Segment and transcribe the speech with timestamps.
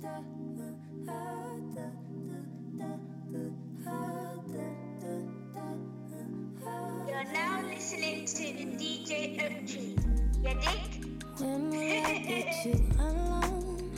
[0.00, 0.12] You're
[7.32, 9.70] now listening to the DJ OG.
[10.44, 10.92] You dig?
[11.38, 13.90] When will I get you alone?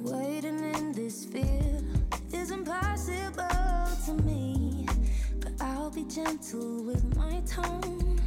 [0.00, 1.80] Waiting in this fear
[2.34, 4.86] is impossible to me.
[5.40, 8.20] But I'll be gentle with my tone.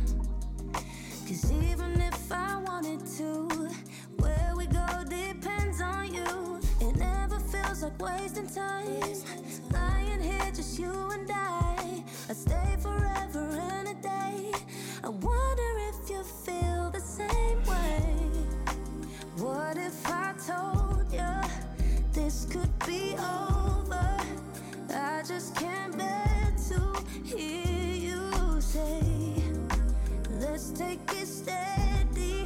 [1.27, 3.69] Cause even if I wanted to,
[4.71, 6.59] go depends on you.
[6.81, 9.13] It never feels like wasting time.
[9.71, 12.03] Lying here, just you and I.
[12.29, 14.51] I stay forever and a day.
[15.03, 18.03] I wonder if you feel the same way.
[19.37, 21.31] What if I told you
[22.13, 24.17] this could be over?
[24.93, 29.01] I just can't bear to hear you say,
[30.39, 32.45] Let's take it steady.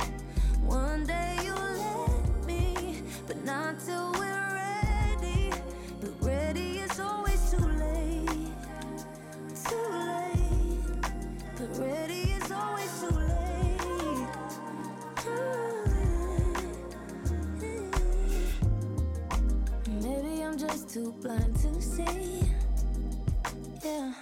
[0.66, 1.73] One day you'll
[3.34, 5.50] but not till we're ready.
[6.02, 8.52] But ready is always too late.
[9.68, 10.84] Too late.
[11.58, 14.28] But ready is always too late.
[20.02, 22.44] Maybe I'm just too blind to see.
[23.84, 24.14] Yeah.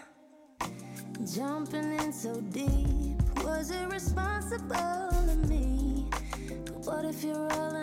[1.35, 6.05] Jumping in so deep was irresponsible of me.
[6.65, 7.80] But what if you're all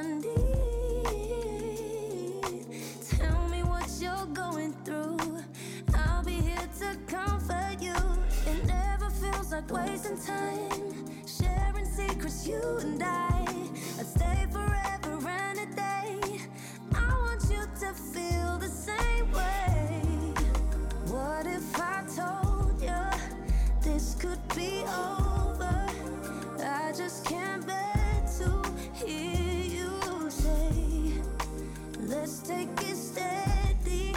[9.61, 11.27] like wasting time.
[11.27, 13.45] Sharing secrets, you and I.
[13.99, 16.41] I'd stay forever and a day.
[16.95, 20.03] I want you to feel the same way.
[21.07, 23.03] What if I told you
[23.83, 25.87] this could be over?
[26.63, 28.63] I just can't bear to
[29.05, 31.15] hear you say,
[32.01, 34.15] Let's take it steady.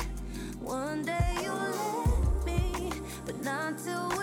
[0.59, 2.91] One day you'll let me,
[3.25, 4.20] but not till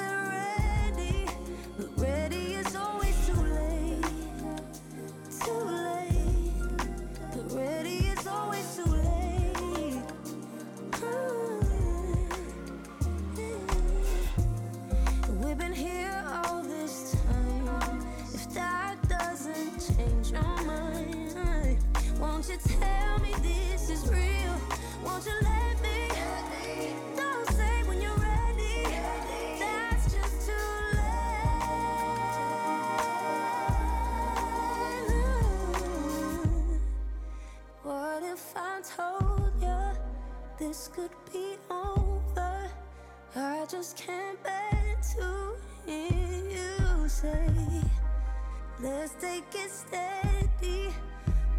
[48.80, 50.94] Let's take it steady.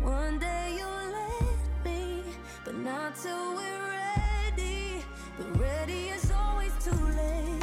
[0.02, 2.24] One day you'll let me,
[2.64, 3.98] but not till we're
[4.56, 5.04] ready.
[5.38, 7.59] But ready is always too late.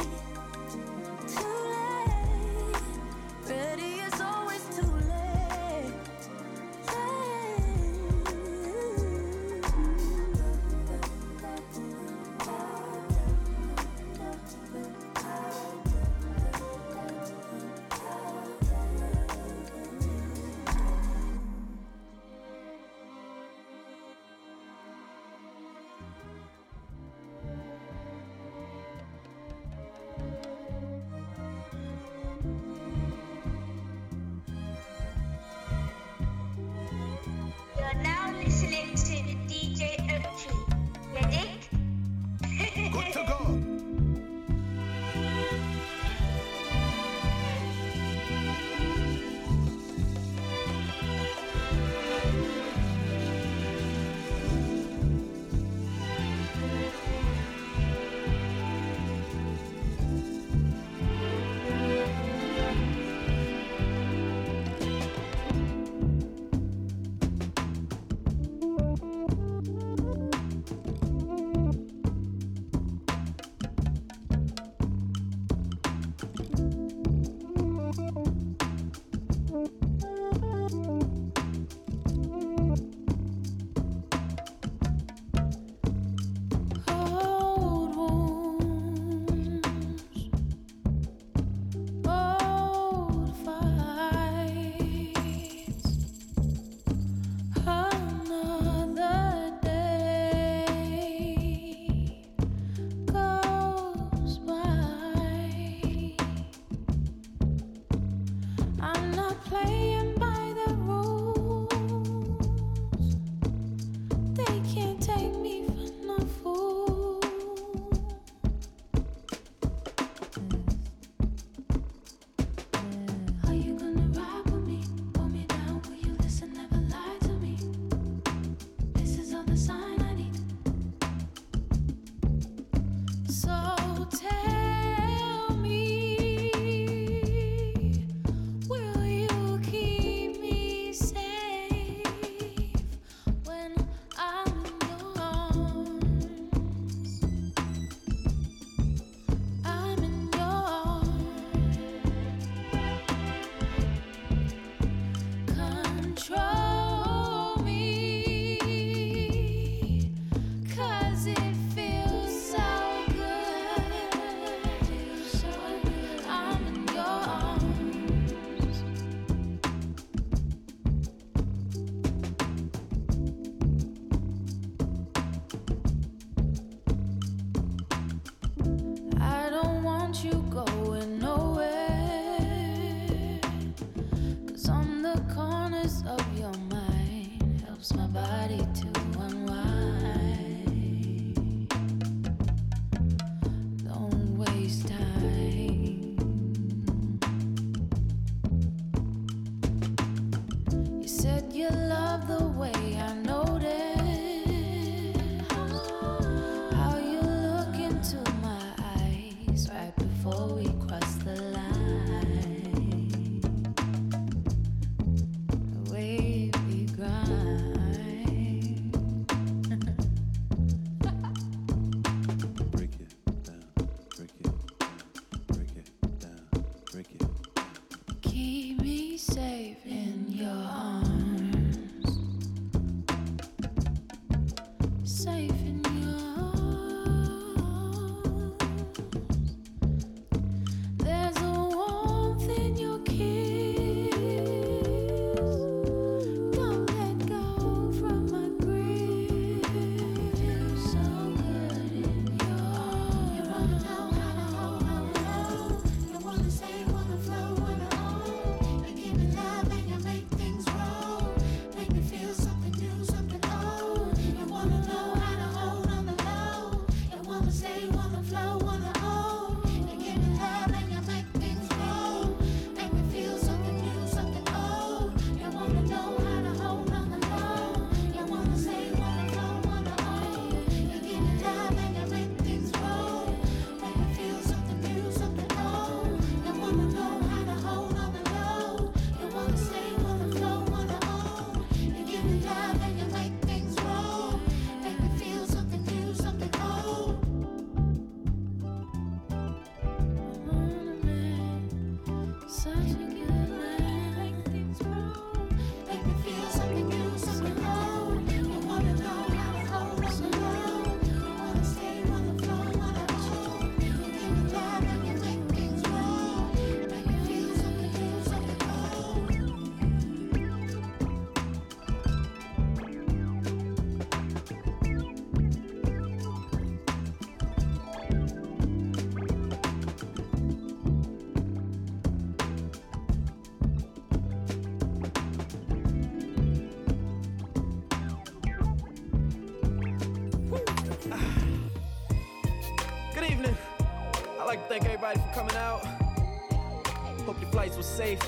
[347.97, 348.21] Safe.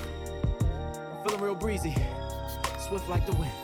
[0.61, 1.95] I'm feeling real breezy,
[2.87, 3.58] swift like the wind.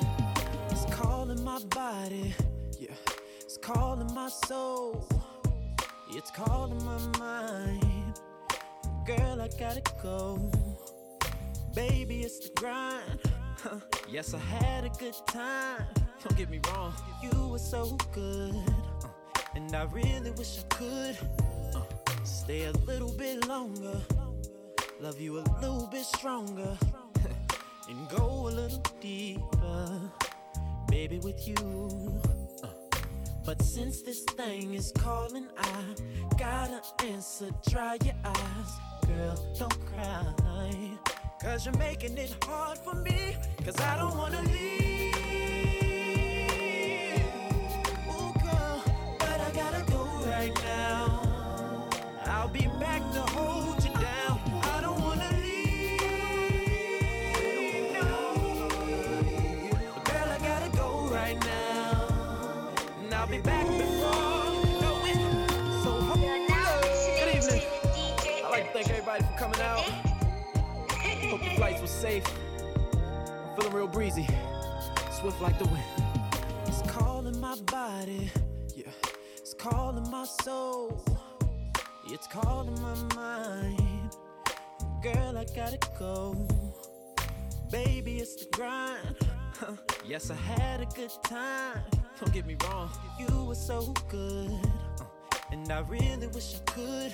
[37.69, 38.71] Dry your eyes,
[39.07, 40.25] girl, don't cry.
[41.41, 42.74] Cause you're making it hard
[75.45, 75.83] like the wind.
[76.65, 78.31] It's calling my body,
[78.75, 78.89] yeah.
[79.37, 81.05] It's calling my soul.
[82.07, 84.09] It's calling my mind.
[85.03, 86.47] Girl, I gotta go.
[87.71, 89.17] Baby, it's the grind.
[90.07, 91.83] yes, I had a good time.
[92.19, 94.49] Don't get me wrong, you were so good.
[94.99, 95.05] Uh,
[95.51, 97.13] and I really wish I could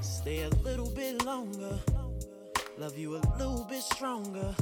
[0.00, 1.76] Stay a little bit longer.
[2.78, 4.54] Love you a little bit stronger.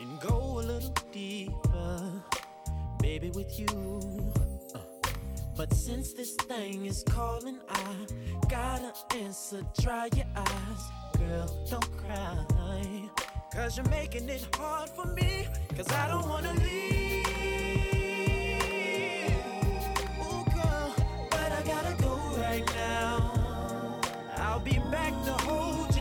[0.00, 2.12] And go a little deeper.
[3.00, 4.32] Baby, with you.
[4.74, 4.78] Uh.
[5.56, 7.94] But since this thing is calling, I
[8.48, 9.62] gotta answer.
[9.80, 10.82] Dry your eyes,
[11.18, 13.10] girl, don't cry.
[13.52, 15.46] Cause you're making it hard for me.
[15.76, 17.26] Cause I don't wanna leave.
[20.22, 20.94] Ooh, girl,
[21.30, 24.00] but I gotta go right now.
[24.36, 25.99] I'll be back to hold you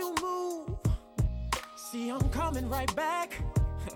[0.00, 0.78] you move.
[1.76, 3.38] See, I'm coming right back,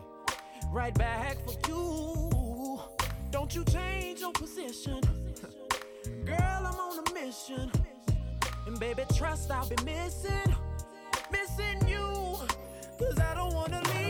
[0.70, 2.80] right back for you.
[3.30, 5.00] Don't you change your position.
[6.26, 7.70] Girl, I'm on a mission.
[8.66, 10.54] And baby, trust I'll be missing,
[11.32, 12.37] missing you.
[12.99, 14.03] Cause I don't wanna leave.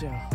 [0.00, 0.29] show.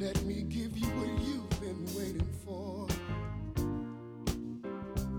[0.00, 2.86] Let me give you what you've been waiting for.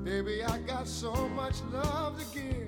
[0.04, 2.61] Baby, I got so much love to give.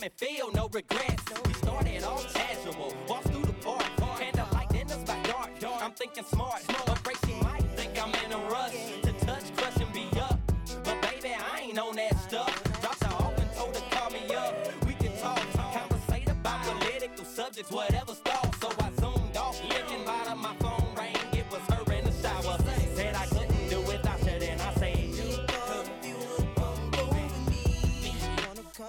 [0.00, 1.24] make me feel no regrets.
[1.44, 3.84] We started all casual, walk through the park,
[4.18, 5.50] candle light dinners by dark.
[5.82, 9.76] I'm thinking smart, but break she might think I'm in a rush to touch, crush
[9.76, 10.38] and be up.
[10.84, 12.52] But baby, I ain't on that stuff.
[12.80, 14.54] Drops are off told her call me up.
[14.86, 18.54] We can talk, conversate about political subjects, whatever thought.
[18.60, 21.16] So I zoomed off, looking out of my phone rang.
[21.32, 22.58] It was her in the shower.
[22.94, 24.98] Said I couldn't do it without her, and I said.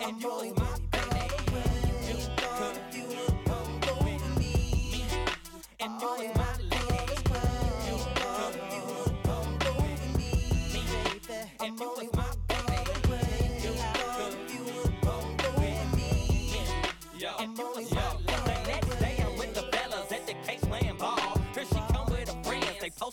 [0.02, 0.59] And you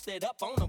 [0.06, 0.65] Set up on them.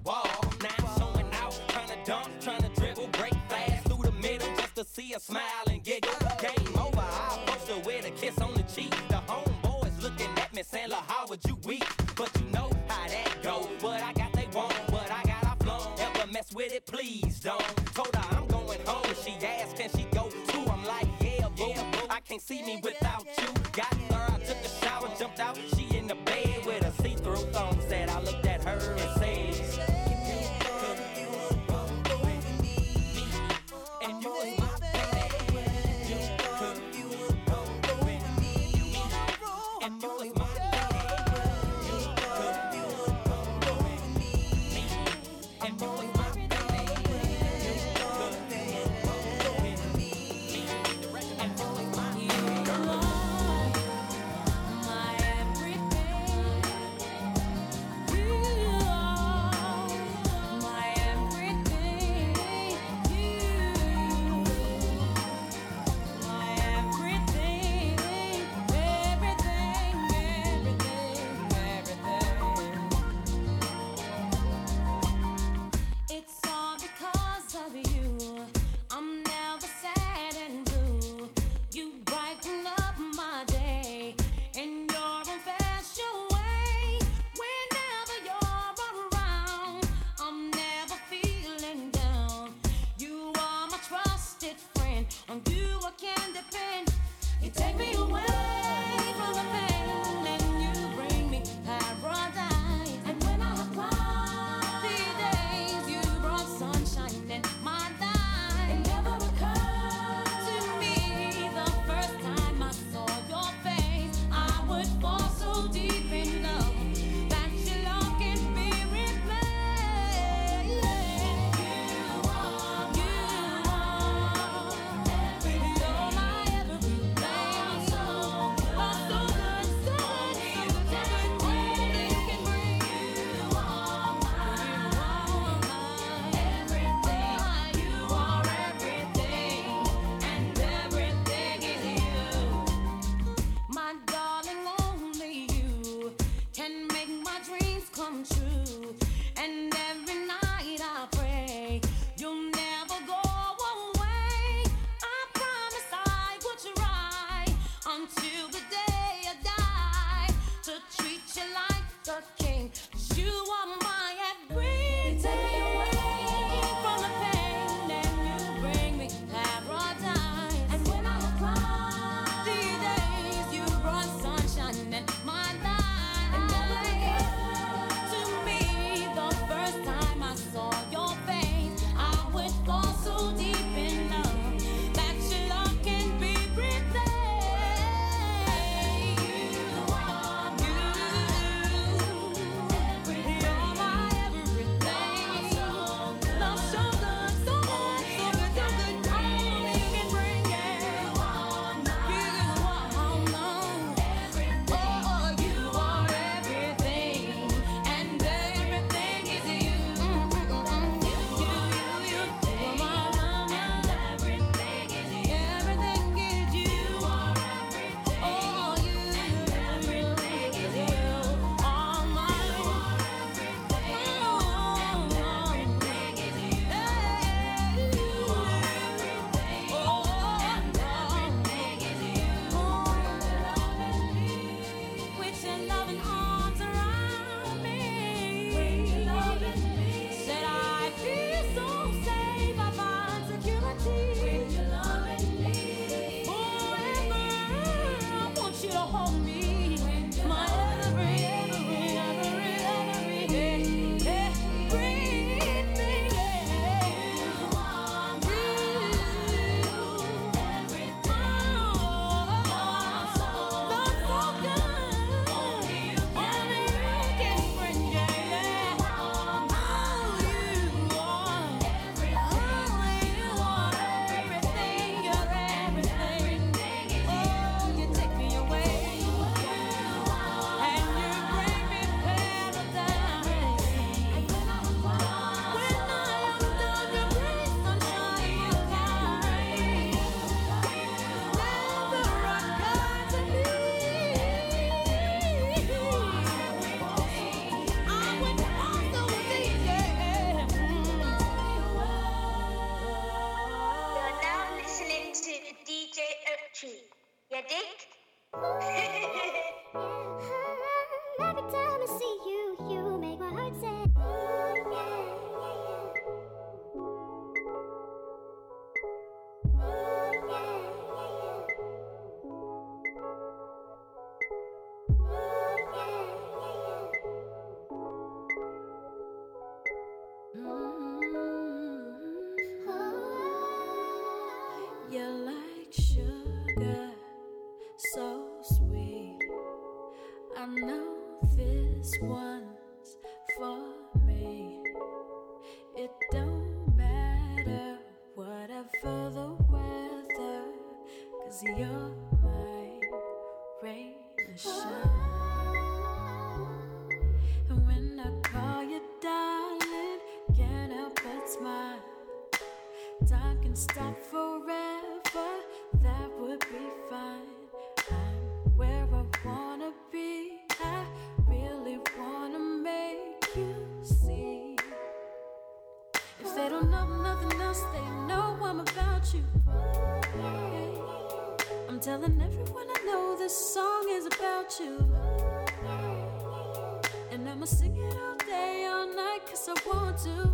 [389.48, 390.32] yes, I want to.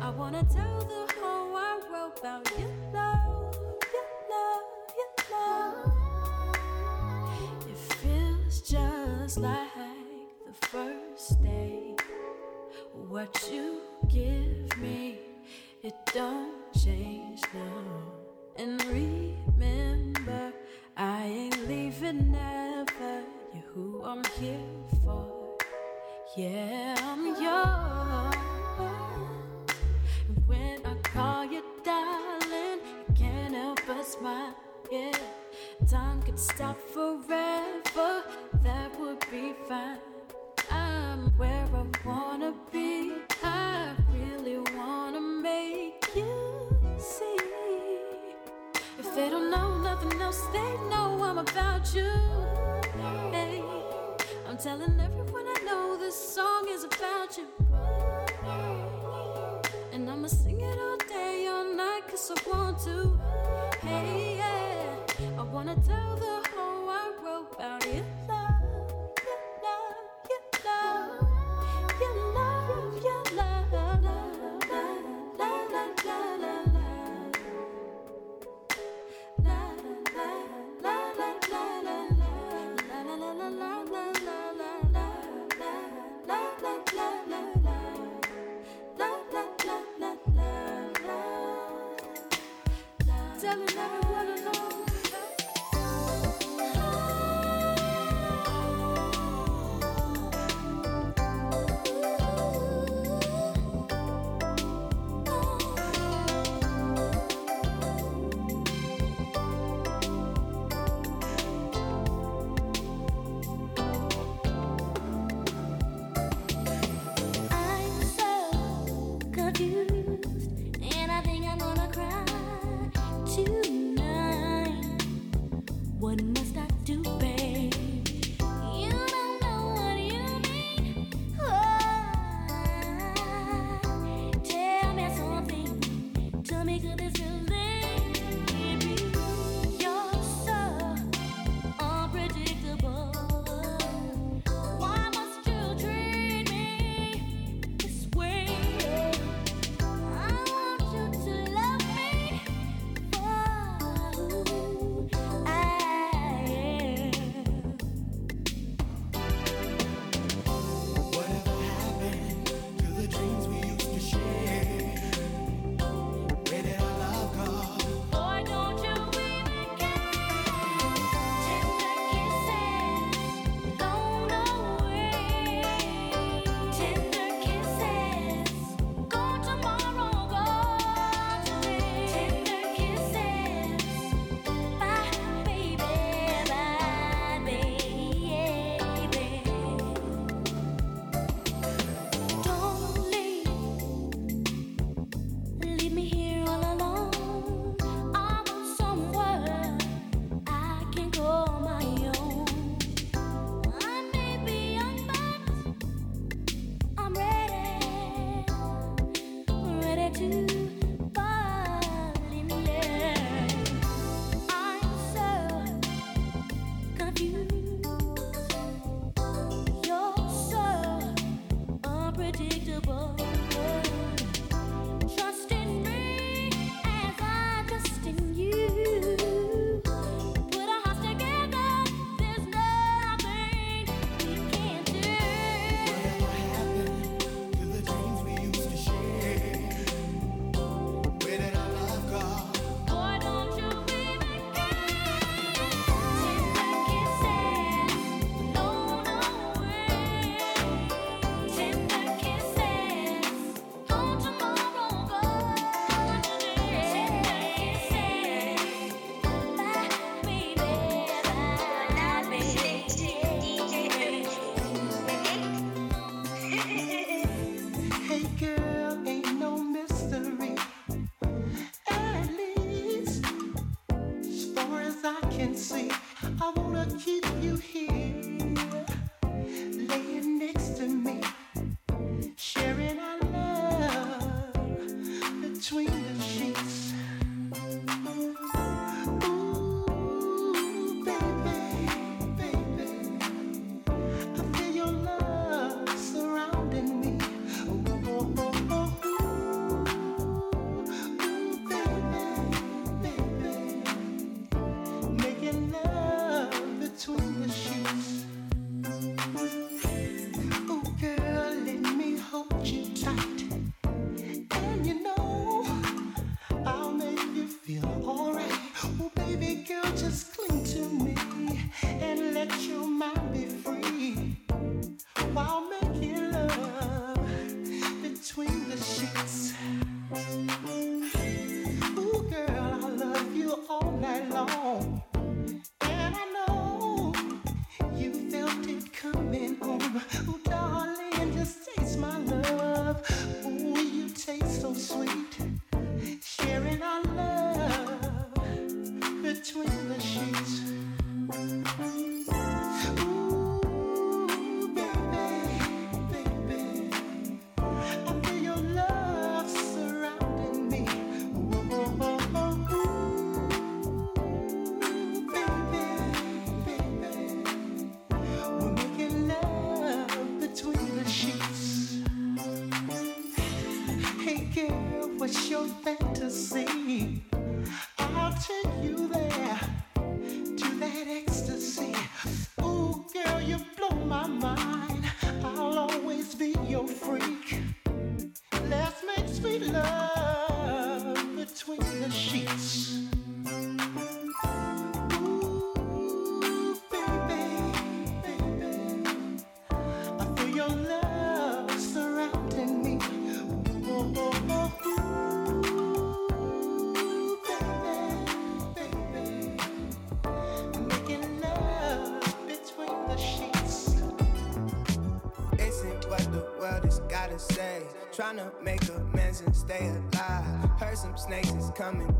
[0.00, 3.56] I wanna tell the whole wide world about your love,
[3.92, 4.62] your love,
[4.98, 5.92] your love.
[7.68, 9.68] It feels just like
[10.46, 11.96] the first day.
[13.08, 15.18] What you give me,
[15.82, 16.51] it don't.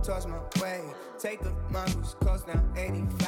[0.02, 0.82] Towards my way.
[1.18, 3.21] Take a mongoose coast down 85.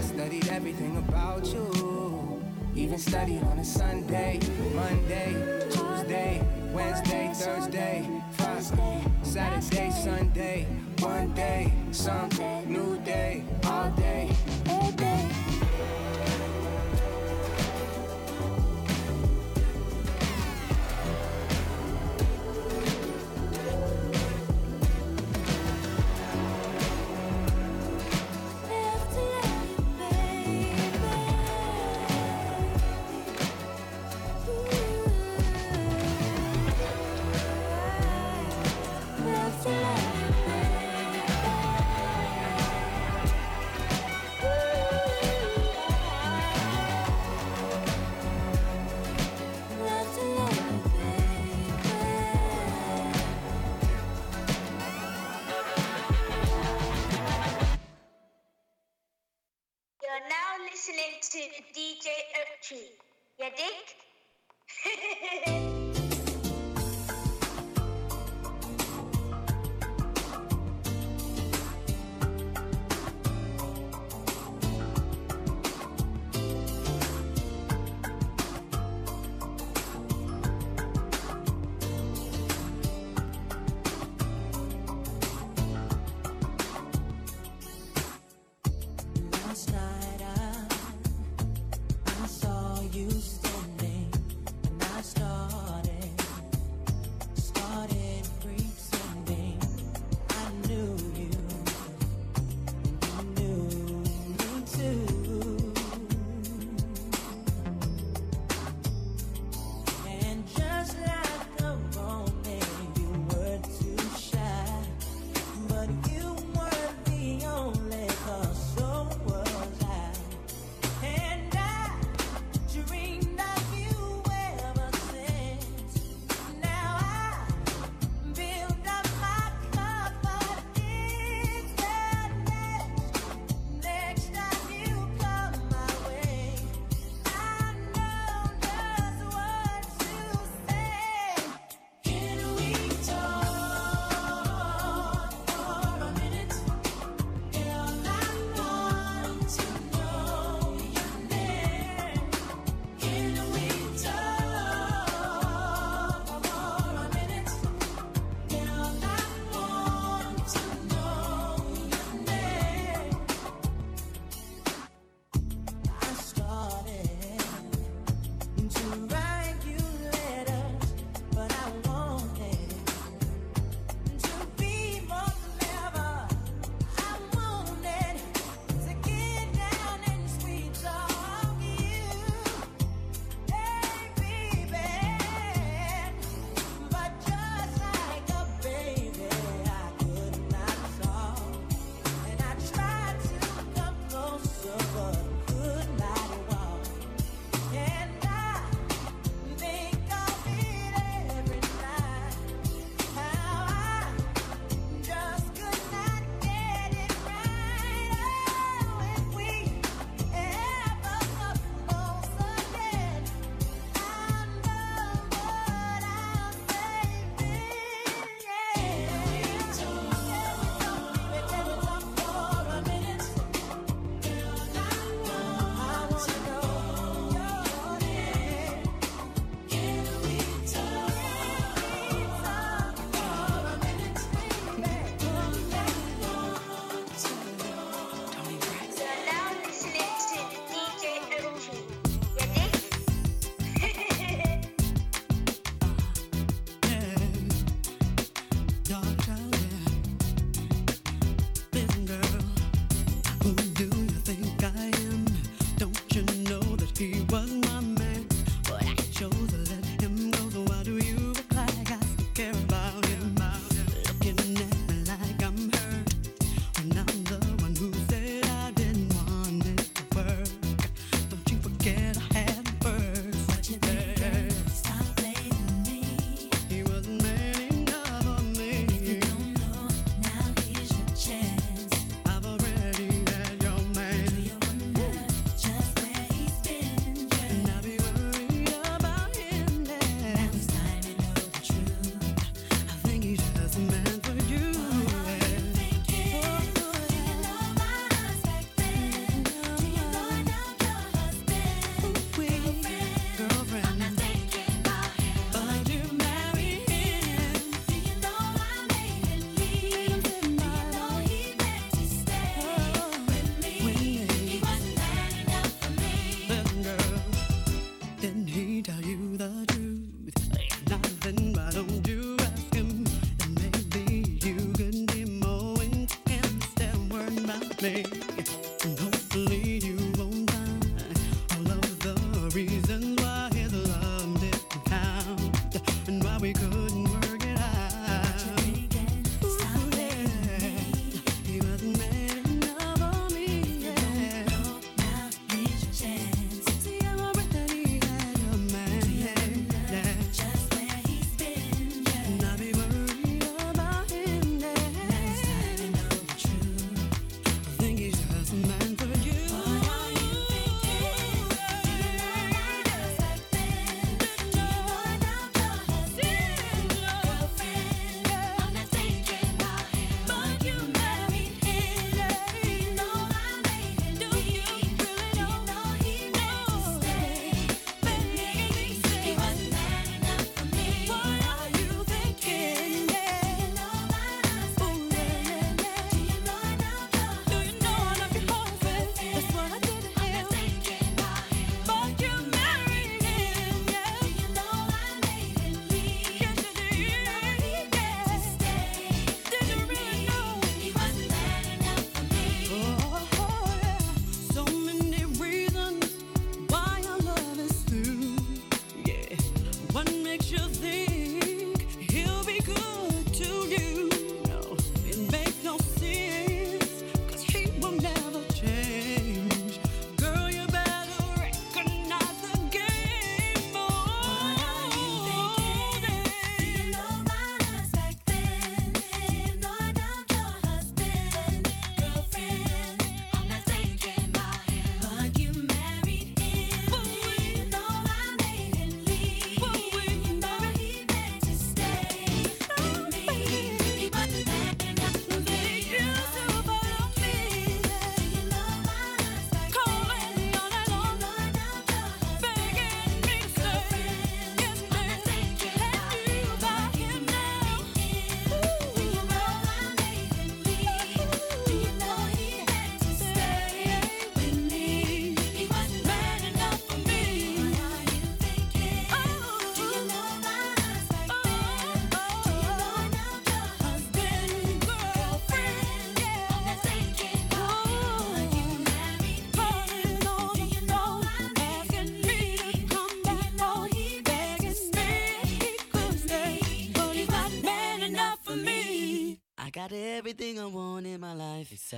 [0.00, 2.40] Studied everything about you.
[2.76, 4.38] Even studied on a Sunday,
[4.74, 5.34] Monday,
[5.70, 6.40] Tuesday,
[6.72, 10.66] Wednesday, Thursday, Friday, Saturday, Sunday,
[11.00, 12.28] one day, some
[12.68, 14.30] new day, all day.
[14.68, 15.47] to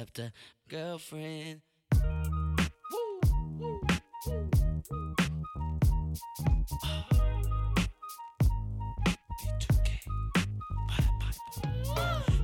[0.01, 0.33] except a
[0.69, 1.61] girlfriend.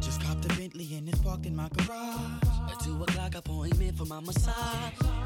[0.01, 2.43] Just copped a Bentley and it's parked in my garage.
[2.71, 4.55] At two o'clock appointment for my massage.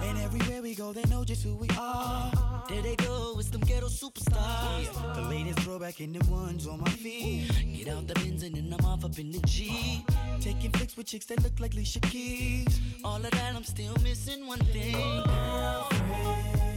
[0.02, 2.49] And everywhere we go, they know just who we are.
[2.70, 4.84] There they go, it's them ghetto superstars.
[4.84, 7.50] Yeah, the latest throwback and the ones on my feet.
[7.74, 10.04] Get out the Benz and then I'm off up in the G.
[10.40, 12.80] Taking flicks with chicks that look like Alicia Keys.
[13.02, 14.94] All of that, I'm still missing one thing.
[14.94, 16.69] Hey.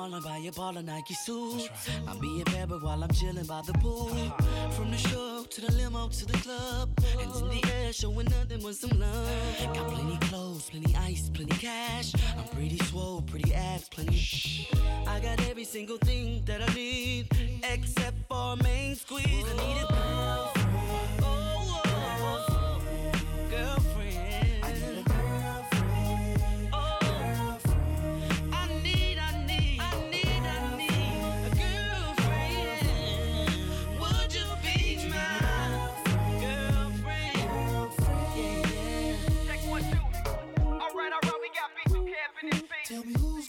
[0.00, 1.68] The buy a ball of Nike suit.
[2.08, 4.10] I'm being married while I'm chilling by the pool.
[4.10, 4.70] Uh-huh.
[4.70, 6.88] From the show to the limo to the club.
[7.18, 9.74] Hands in the air, showing nothing but some love.
[9.74, 12.14] Got plenty clothes, plenty ice, plenty cash.
[12.36, 14.72] I'm pretty swole, pretty ass, plenty shh.
[15.06, 17.28] I got every single thing that I need,
[17.70, 19.26] except for main squeeze.
[19.26, 21.20] I need a girlfriend.
[21.22, 23.50] Oh, oh, oh.
[23.50, 23.99] girlfriend.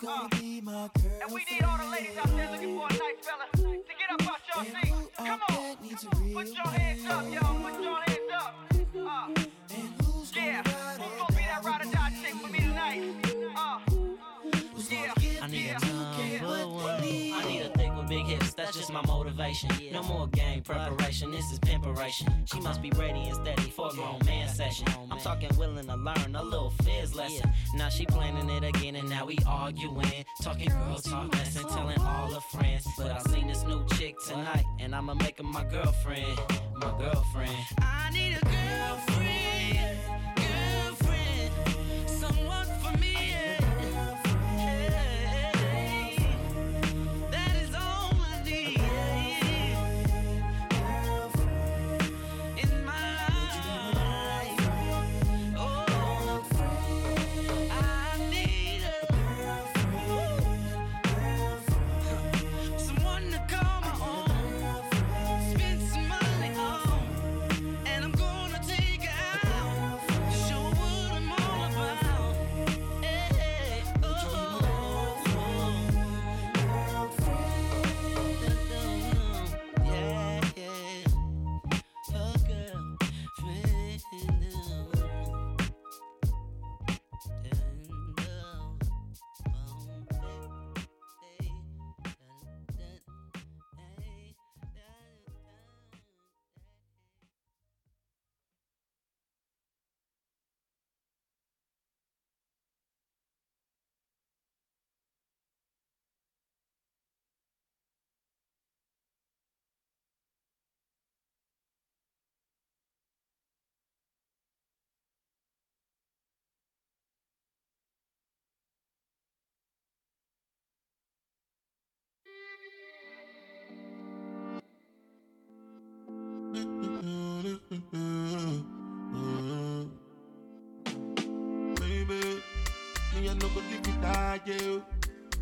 [0.01, 1.11] Tell me who's gonna be my girl.
[1.21, 4.11] And we need all the ladies out there looking for a nice fella to get
[4.11, 4.93] up out your And seat.
[5.17, 5.55] Come on.
[5.57, 7.71] there needs a real Put your hands up, y'all.
[7.71, 8.55] Put your hands up.
[9.37, 9.50] Uh,
[18.11, 19.69] big hips, that's just my motivation.
[19.93, 22.27] No more game preparation, this is pimperation.
[22.45, 24.85] She must be ready and steady for a grown man session.
[25.09, 27.49] I'm talking willing to learn a little fizz lesson.
[27.73, 30.25] Now she planning it again and now we arguing.
[30.41, 32.85] Talking girl talk lesson, telling all her friends.
[32.97, 36.37] But I seen this new chick tonight and I'ma make her my girlfriend.
[36.75, 37.55] My girlfriend.
[37.79, 39.99] I need a girlfriend.
[40.05, 40.40] Girlfriend.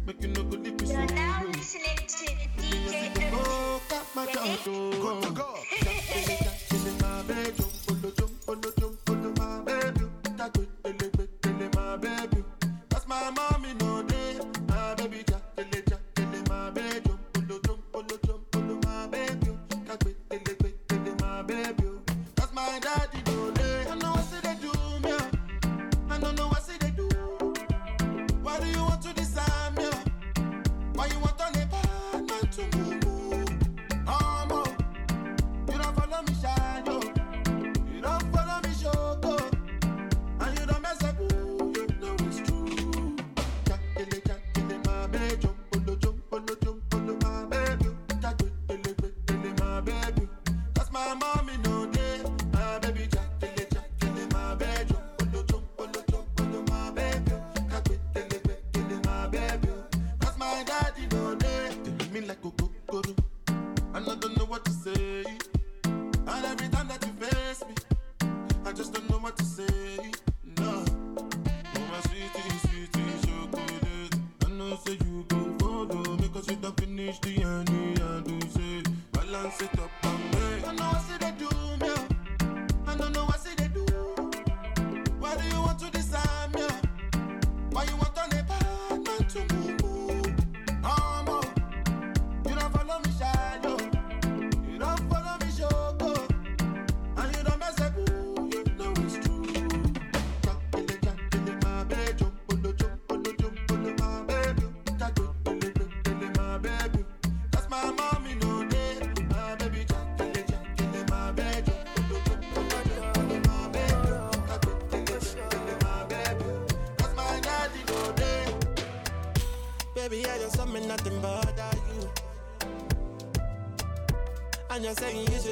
[0.09, 2.25] Make you no go leave me You're now listening to
[2.57, 3.29] DJ Urchin.
[3.31, 4.39] Oh, got my Ready?
[4.39, 5.21] dog.
[5.23, 5.58] Good go.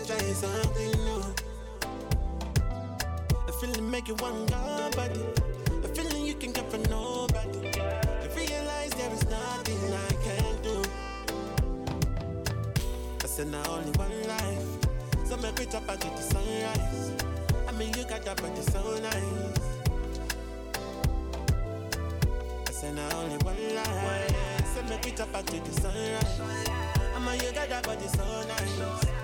[0.08, 1.22] Try something new.
[3.46, 5.20] A feeling make you want nobody.
[5.84, 7.68] A feeling you can get for nobody.
[7.78, 9.78] I realize there is nothing
[10.08, 10.82] I can do.
[13.22, 14.66] I said now only one life.
[15.26, 17.12] So make me top until the sunrise.
[17.68, 19.60] I mean you got that body so nice.
[22.66, 24.68] I said now only one life.
[24.74, 26.42] So make me top until the sunrise.
[27.14, 29.17] I mean you got that body so nice.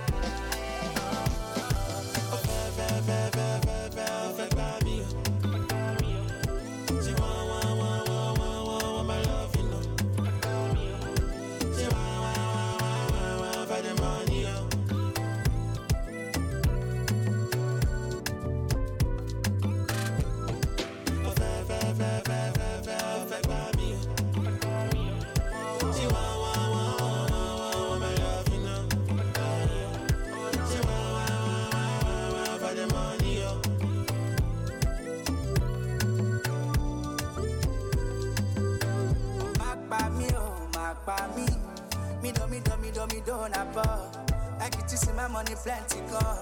[45.54, 46.38] Money plenty come.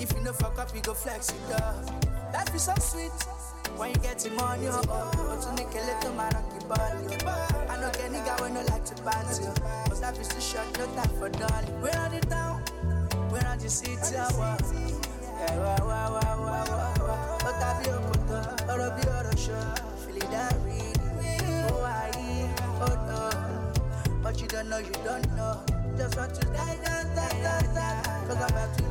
[0.00, 1.84] If you no fuck up, you go flex it up.
[2.32, 3.12] Life is so sweet
[3.76, 5.10] when you get the money, oh oh.
[5.14, 7.16] But to make a little man rock your body.
[7.68, 9.44] I know get nigga when no like to party.
[9.88, 11.68] But life is too short, no time for dolly.
[11.82, 12.62] We're on the town,
[13.30, 14.58] we're on the city, oh wow.
[14.60, 17.38] Yeah, wow, wow, wow, wow, wow, wow.
[17.40, 18.38] But I be a kuto,
[18.68, 19.74] or a be a show.
[20.06, 20.92] Feel it that really.
[21.70, 22.10] Oh, I,
[22.80, 24.22] oh no.
[24.22, 25.60] But you don't know, you don't know.
[25.96, 26.78] Just want to die,
[28.50, 28.83] about to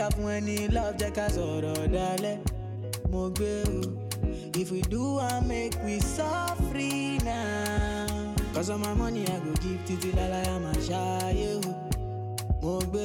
[0.00, 2.38] up fún ẹni love jẹ́ ká sọ̀rọ̀ dalẹ̀
[3.10, 3.80] mo gbé o.
[4.60, 5.98] If we do and make we
[6.70, 8.34] free now.
[8.54, 11.70] Cause all my money I go give títí láláyà máa ṣáyé o.
[12.62, 13.04] Mo gbé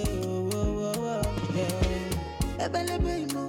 [1.57, 2.65] yeah.
[2.65, 3.48] Ẹbẹ̀lẹ́bẹ̀ ìmọ̀.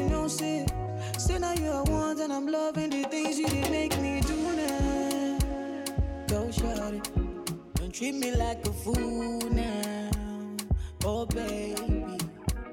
[0.00, 0.66] You know say.
[1.18, 4.36] Say now you are one and I'm loving the things you did make me do
[4.56, 5.38] now.
[6.28, 7.02] Go shorty.
[7.74, 10.10] Don't treat me like a fool now.
[11.04, 12.18] Oh baby.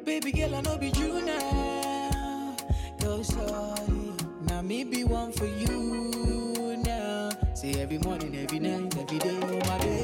[0.05, 2.55] Baby girl, I know be true now.
[3.01, 4.13] Go shorty.
[4.47, 7.31] Now me be one for you now.
[7.53, 9.96] Say every morning, every night, every day, oh my baby.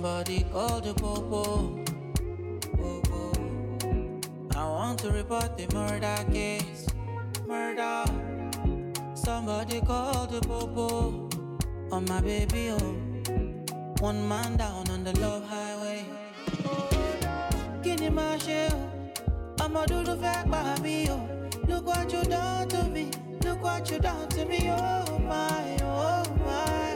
[0.00, 1.76] Somebody call the popo.
[2.72, 3.32] Popo.
[4.56, 6.86] I want to report the murder case.
[7.46, 8.04] Murder.
[9.12, 11.28] Somebody called the popo.
[11.92, 12.96] On my baby, oh.
[14.00, 16.06] One man down on the love highway.
[17.82, 18.78] Kini ma ṣe o?
[19.64, 21.18] Ọmọ dúdú fẹ́ pa mí o.
[21.68, 23.04] Look what you done to me.
[23.44, 26.89] Look what you done to me, oh my, oh my.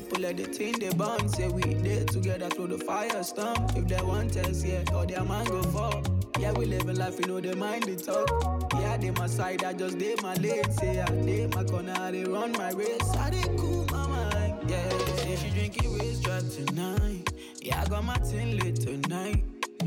[0.00, 1.28] People let the thing they burn.
[1.28, 3.66] Say we there together through the fire storm.
[3.76, 6.02] If they want us, yeah, or their man go fall.
[6.38, 8.28] Yeah, we living life, you know the mind they talk.
[8.74, 10.70] Yeah, they my side, I just did my lane.
[10.72, 13.10] Say I did my corner, I they run my race.
[13.16, 14.70] I they cool my mind.
[14.70, 17.32] Yeah, say she drinking waist drop tonight.
[17.60, 19.44] Yeah, I got my tin lit tonight.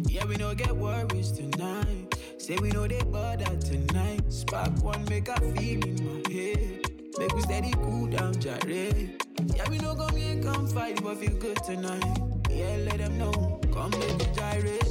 [0.08, 2.16] Yeah, we no get worries tonight.
[2.38, 4.32] Say we know they bother tonight.
[4.32, 6.90] Spark one, make a feel in my head.
[7.18, 9.23] Make we steady cool down, Jare.
[9.56, 12.04] Yeah, we no come here, come fight, but feel good tonight.
[12.50, 13.60] Yeah, let them know.
[13.74, 14.90] Come make me gyrate,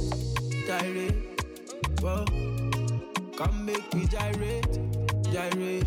[0.67, 1.41] gyrate.
[2.01, 2.25] Whoa.
[3.37, 4.79] Come make me gyrate,
[5.31, 5.85] gyrate.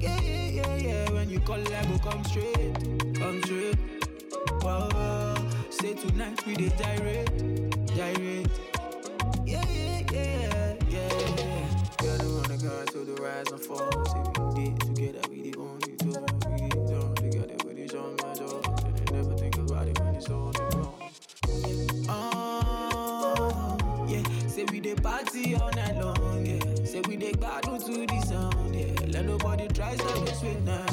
[0.00, 1.10] Yeah, yeah, yeah, yeah.
[1.12, 2.74] When you call, I go come straight,
[3.14, 3.76] come straight.
[4.62, 5.34] Whoa.
[5.70, 8.50] Say tonight we dey gyrate, gyrate.
[9.46, 11.08] Yeah, yeah, yeah, yeah.
[11.98, 14.04] Girl, the the guard to the rise and fall.
[14.06, 14.41] Say
[24.94, 26.84] dey party all night long, yeah.
[26.84, 28.94] Say we dey battle to the sound, yeah.
[29.08, 30.90] Let nobody try stop us with night.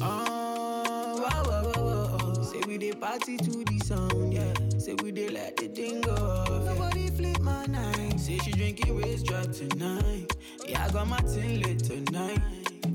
[0.00, 2.42] Uh, oh, wow, wow, wow, wow.
[2.42, 4.52] Say we dey party to the sound, yeah.
[4.78, 6.44] Say we dey let the thing go.
[6.66, 8.20] Nobody flip my night.
[8.20, 10.36] Say she drinking waist drop tonight.
[10.66, 12.40] Yeah, I got my tin lit tonight.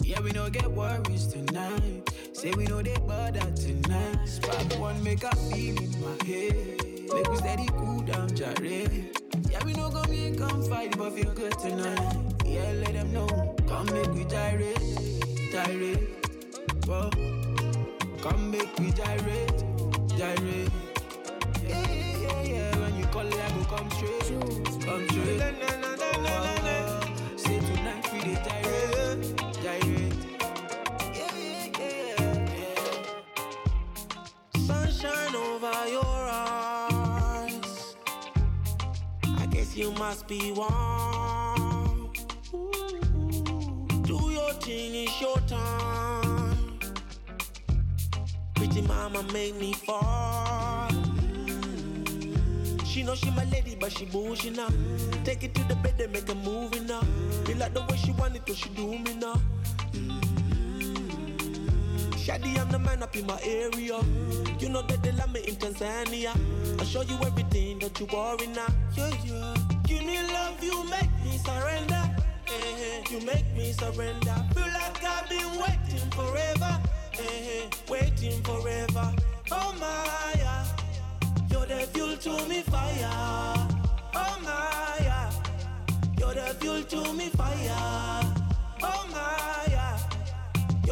[0.03, 2.09] Yeah, we no get worries tonight.
[2.33, 4.25] Say we know they bother tonight.
[4.25, 6.81] Spark one, make a feel in my head.
[7.13, 8.87] Make we steady cool down, Jare.
[9.51, 12.15] Yeah, we no come here, come fight, but feel good tonight.
[12.45, 13.55] Yeah, let them know.
[13.67, 14.79] Come make we gyrate,
[15.51, 16.09] gyrate.
[16.85, 17.09] Whoa.
[18.21, 19.63] Come make we gyrate,
[20.17, 20.71] gyrate.
[21.67, 22.77] Yeah, yeah, yeah.
[22.79, 25.41] When you call, I go come straight, come straight.
[26.25, 27.37] Whoa.
[27.37, 29.23] Say tonight we dey gyrate,
[29.63, 30.15] gyrate.
[31.15, 32.81] Yeah, yeah, yeah, yeah.
[34.67, 36.46] Sunshine over your eyes.
[39.77, 42.11] You must be warm.
[44.01, 46.79] Do your thing, it's your time.
[48.55, 50.89] Pretty mama made me fall.
[52.85, 54.69] She know she my lady, but she bullshit now.
[55.23, 57.01] Take it to the bed and make a movie now.
[57.47, 59.39] Me like the way she want it, so she do me now.
[62.27, 64.01] Shady, I'm the man up in my area.
[64.59, 66.35] You know that they love me in Tanzania.
[66.77, 68.67] I show you everything that you worry now.
[68.97, 69.55] Yeah, yeah.
[69.85, 72.03] Give me love, you make me surrender.
[72.47, 73.03] Eh.
[73.09, 74.35] You make me surrender.
[74.53, 76.81] Feel like I've been waiting forever.
[77.17, 77.69] Eh.
[77.87, 79.15] Waiting forever.
[79.51, 80.65] Oh my, yeah.
[81.49, 83.09] You're the fuel to me fire.
[84.13, 85.31] Oh my, yeah.
[86.19, 88.35] You're the fuel to me fire.
[88.83, 89.96] Oh my, yeah.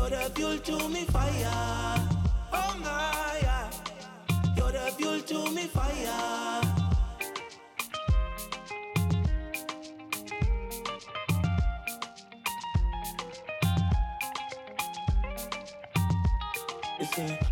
[0.08, 1.98] You're the fuel to me fire.
[2.54, 3.72] Oh my, yeah.
[4.56, 6.62] You're the fuel to me fire.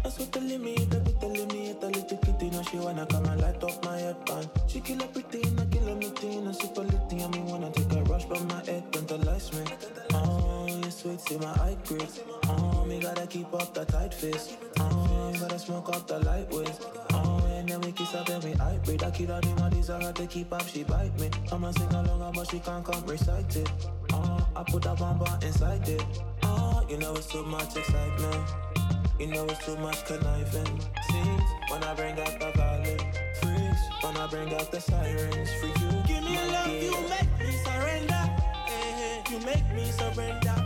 [0.04, 3.08] That's what telling me, that be telling me, it's a little kitty, now she wanna
[3.08, 4.48] come and light up my head pan.
[4.68, 8.26] She kill everything, I kill everything, and super litty, and me wanna take a rush
[8.26, 9.64] from my head, tantalize me.
[11.06, 12.10] Oh, you sweet, see my eye grip.
[12.48, 14.58] Oh, um, me gotta keep up the tight fist.
[14.80, 16.80] Oh, gotta smoke up the light ways.
[17.14, 19.04] Oh, um, and then we kiss up and we hybrid.
[19.04, 21.30] I kill the money's hard to keep up, she bite me.
[21.52, 23.70] I'ma sing along, but she can't come recite it.
[24.14, 26.04] Oh, I put that bomba inside it.
[26.44, 28.50] Oh, you know it's too much excitement.
[29.20, 30.80] You know it's too much conniving.
[31.10, 33.00] Scenes when I bring out the violin.
[33.42, 35.50] Freaks when I bring out the sirens.
[35.60, 38.30] For you, give me love, you make me surrender.
[38.68, 40.63] Eh, eh, You make me surrender.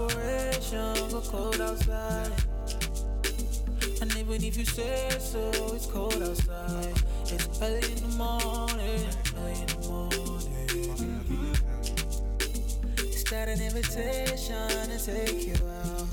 [0.00, 2.32] Operation go cold outside.
[4.00, 6.94] And even if you say so, it's cold outside.
[7.26, 9.04] It's early in the morning,
[9.36, 10.40] early in the morning.
[12.98, 16.06] Is that an invitation to take you out?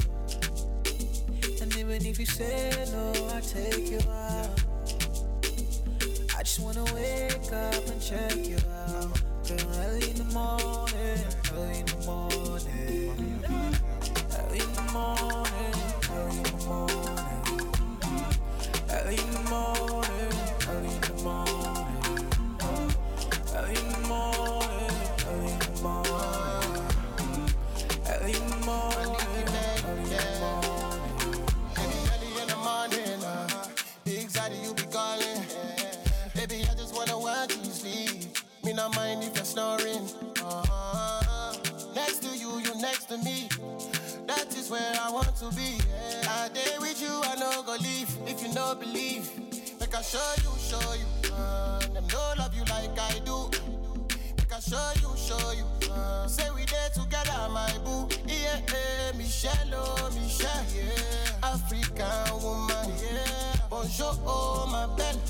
[1.61, 4.49] And even if you say no, I take you out.
[6.37, 8.57] I just wanna wake up and check you
[8.89, 9.21] out.
[9.47, 11.23] Girl, early in the morning,
[11.53, 11.96] early in the morning.
[45.49, 45.77] To be.
[46.27, 48.09] I day with you, I no go leave.
[48.25, 49.29] If you no believe,
[49.79, 51.31] make I show you, show you.
[51.33, 53.49] Uh, them no love you like I do.
[54.37, 55.65] Make I show you, show you.
[55.91, 58.07] Uh, say we there together, my boo.
[58.25, 61.53] Yeah, yeah, Michelle, oh Michelle, yeah.
[61.53, 63.55] African woman, yeah.
[63.69, 65.21] Bonjour, oh my belle,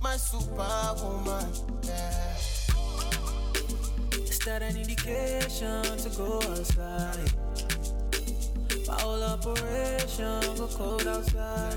[0.00, 1.46] my superwoman,
[1.82, 2.36] yeah.
[4.12, 7.45] Is that an indication to go outside?
[8.86, 11.76] My whole operation go cold outside.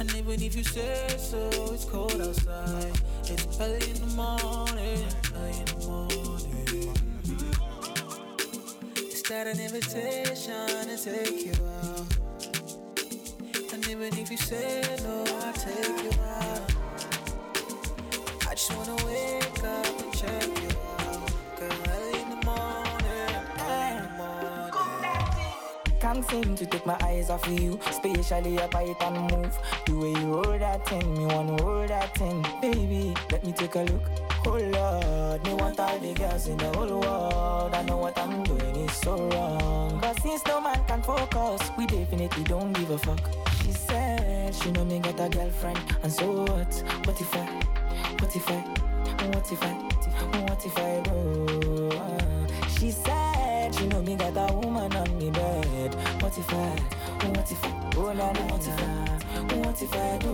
[0.00, 2.92] And even if you say so, it's cold outside.
[3.24, 5.04] It's early in the morning,
[5.36, 6.94] early in the morning.
[8.96, 11.52] Is that an invitation to take you
[11.84, 12.16] out?
[13.72, 16.62] And even if you say no, I'll take you out.
[18.48, 20.57] I just wanna wake up and check
[26.08, 29.54] Can't seem to take my eyes off of you, especially up I and move.
[29.84, 32.46] The way you roll that thing, me wanna roll that thing.
[32.62, 34.00] Baby, let me take a look.
[34.46, 37.74] Oh Lord, me want all the girls in the whole world.
[37.74, 39.98] I know what I'm doing is so wrong.
[40.00, 43.20] But since no man can focus, we definitely don't give a fuck.
[43.62, 46.72] She said she know me got a girlfriend, and so what?
[47.04, 47.44] What if I?
[48.20, 48.60] What if I?
[49.34, 49.72] What if I?
[50.40, 51.02] What if I?
[52.00, 53.27] Uh, She said
[53.78, 55.94] she know me got a woman on me bed.
[56.20, 56.70] What if I?
[57.26, 57.68] What if I?
[57.96, 59.56] Oh what if I?
[59.56, 60.32] What if I do?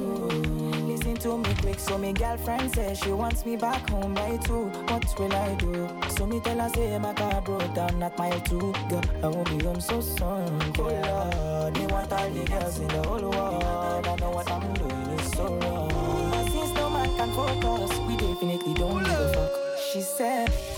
[0.88, 4.64] Listen to me quick, so me girlfriend says she wants me back home by two.
[4.88, 5.88] What will I do?
[6.08, 8.72] So me tell her say my car broke down at mile two.
[8.88, 10.62] Girl, I won't be home so soon.
[10.78, 14.06] Oh Lord, me want all the girls in the whole world.
[14.06, 16.30] I know what I'm doing is so wrong.
[16.30, 19.78] But since no man can focus, we definitely don't give a fuck.
[19.92, 20.73] She said.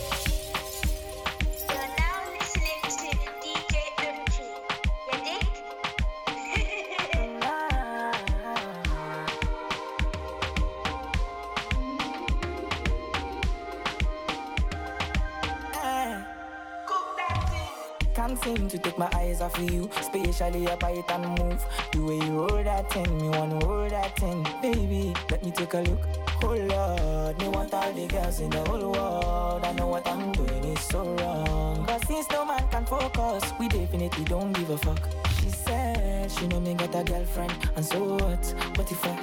[18.69, 21.65] Seem to take my eyes off of you, especially up I and move.
[21.93, 24.47] The way you roll that thing, me wanna roll that thing.
[24.63, 26.01] Baby, let me take a look.
[26.43, 29.65] Oh Lord, me want all the girls in the whole world.
[29.65, 31.85] I know what I'm doing is so wrong.
[31.87, 35.01] But since no man can focus, we definitely don't give a fuck.
[35.41, 38.45] She said she know me got a girlfriend, and so what?
[38.77, 39.15] What if I?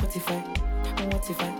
[0.00, 0.38] What if I?
[1.10, 1.50] What if I?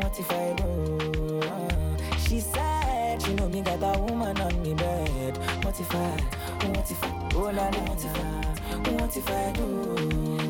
[0.00, 1.40] What if I do?
[1.42, 1.96] Uh,
[2.26, 5.36] She said she know me got a woman on me bed.
[5.64, 6.35] What if I?
[6.68, 7.28] What if I?
[7.34, 8.46] Oh la what if I?
[8.90, 9.62] What if I do?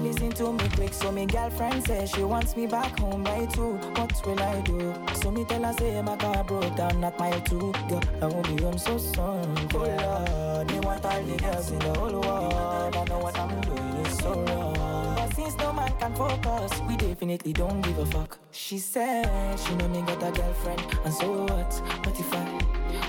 [0.02, 3.72] Listen to me quick, so me girlfriend says she wants me back home by two.
[3.96, 4.94] What will I do?
[5.14, 7.72] So me tell her say my car broke down at mile two.
[7.88, 9.68] Girl, I won't be home so soon.
[9.74, 12.96] Oh Lord, me want all the girls in the whole world.
[12.96, 15.14] I know what I'm doing is so wrong.
[15.16, 18.38] But since no man can focus, we definitely don't give a fuck.
[18.52, 21.72] She said she know me got a girlfriend, and so what?
[22.06, 22.44] What if I?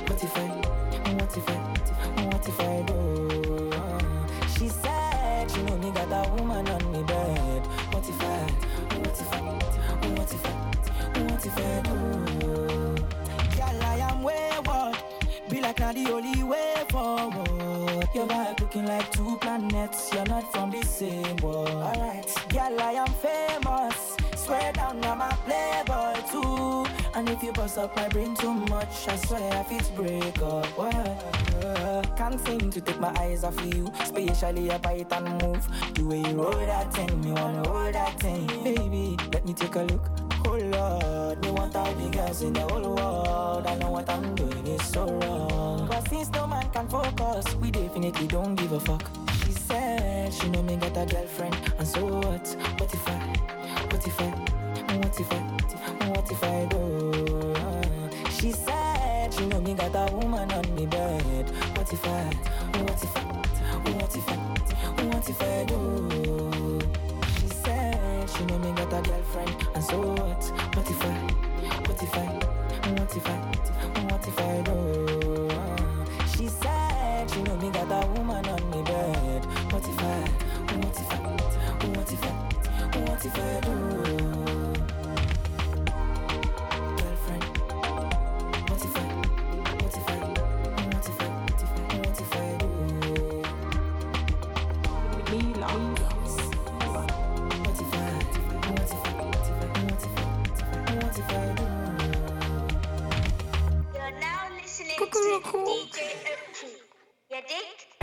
[0.07, 0.96] What if I?
[1.15, 1.53] What if I?
[2.25, 3.71] What if I do?
[4.57, 7.65] She said she know me got a woman on me bed.
[7.91, 8.23] What if I?
[8.97, 9.39] What if I?
[10.15, 10.49] What if I?
[11.23, 11.97] What if I do?
[13.55, 14.97] Girl, I am wayward.
[15.49, 18.07] Be like not the only way forward.
[18.13, 20.13] Your vibe looking like two planets.
[20.13, 21.69] You're not from the same world.
[21.69, 24.17] Alright, girl, I am famous.
[24.35, 26.85] Swear down, I'm a playboy too.
[27.17, 30.67] And if you bust up my brain too much, I swear if it's break up.
[30.77, 30.93] What?
[32.15, 35.67] Can't seem to take my eyes off of you, especially up it and move.
[35.95, 38.45] The way you roll that thing, me wanna roll that thing.
[38.63, 40.05] Baby, let me take a look.
[40.45, 43.65] Oh Lord, me want all the girls in the whole world.
[43.65, 45.87] I know what I'm doing is so wrong.
[45.87, 49.01] But since no man can focus, we definitely don't give a fuck.
[49.43, 52.47] She said she know me got a girlfriend, and so what?
[52.77, 53.17] What if I?
[53.89, 54.29] What if I?
[54.97, 55.57] What if I?
[56.09, 56.86] What if I do?
[58.39, 61.49] She said she know me got a woman on me bed.
[61.75, 62.25] What if I?
[62.83, 63.21] What if I?
[63.97, 64.35] What if I?
[65.03, 66.79] What if I do?
[67.39, 70.43] She said she know me got a girlfriend, and so what?
[70.75, 71.13] What if I?
[71.87, 72.25] What if I?
[72.93, 73.37] What if I?
[74.05, 75.49] What if I do?
[76.37, 79.45] She said she know me got a woman on me bed.
[79.71, 80.19] What if I?
[80.77, 81.17] What if I?
[81.87, 82.31] What if I?
[82.99, 84.16] What if I do?
[105.41, 106.71] To DJ Oakley.
[107.29, 107.96] You dig?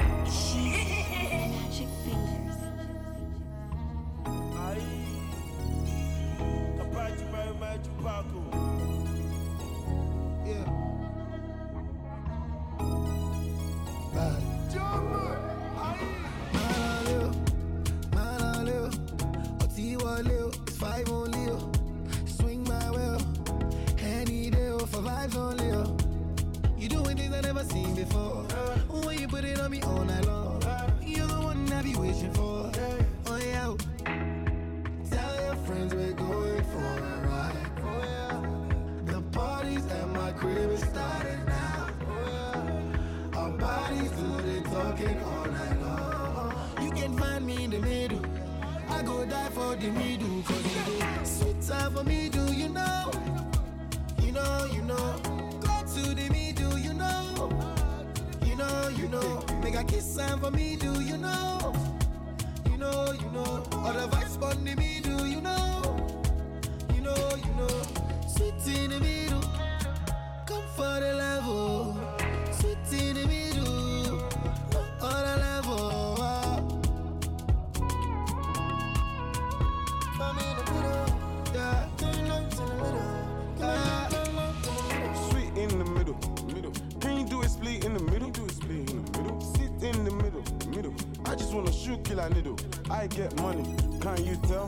[93.04, 93.62] I get money,
[94.00, 94.66] can you tell?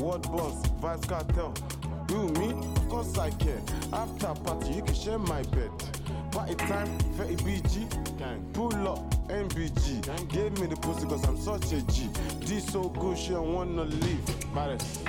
[0.00, 1.54] Word boss, vice cartel.
[2.10, 2.50] You me?
[2.50, 3.60] Of course I care.
[3.92, 5.70] After party, you can share my bed.
[6.32, 8.18] Party time, 30 BG.
[8.18, 8.44] Gang.
[8.52, 8.98] Pull up,
[9.28, 10.02] MBG.
[10.28, 12.08] Gave me the pussy cause I'm such a G.
[12.40, 14.52] D so good, she don't wanna leave.
[14.52, 15.04] Baddest.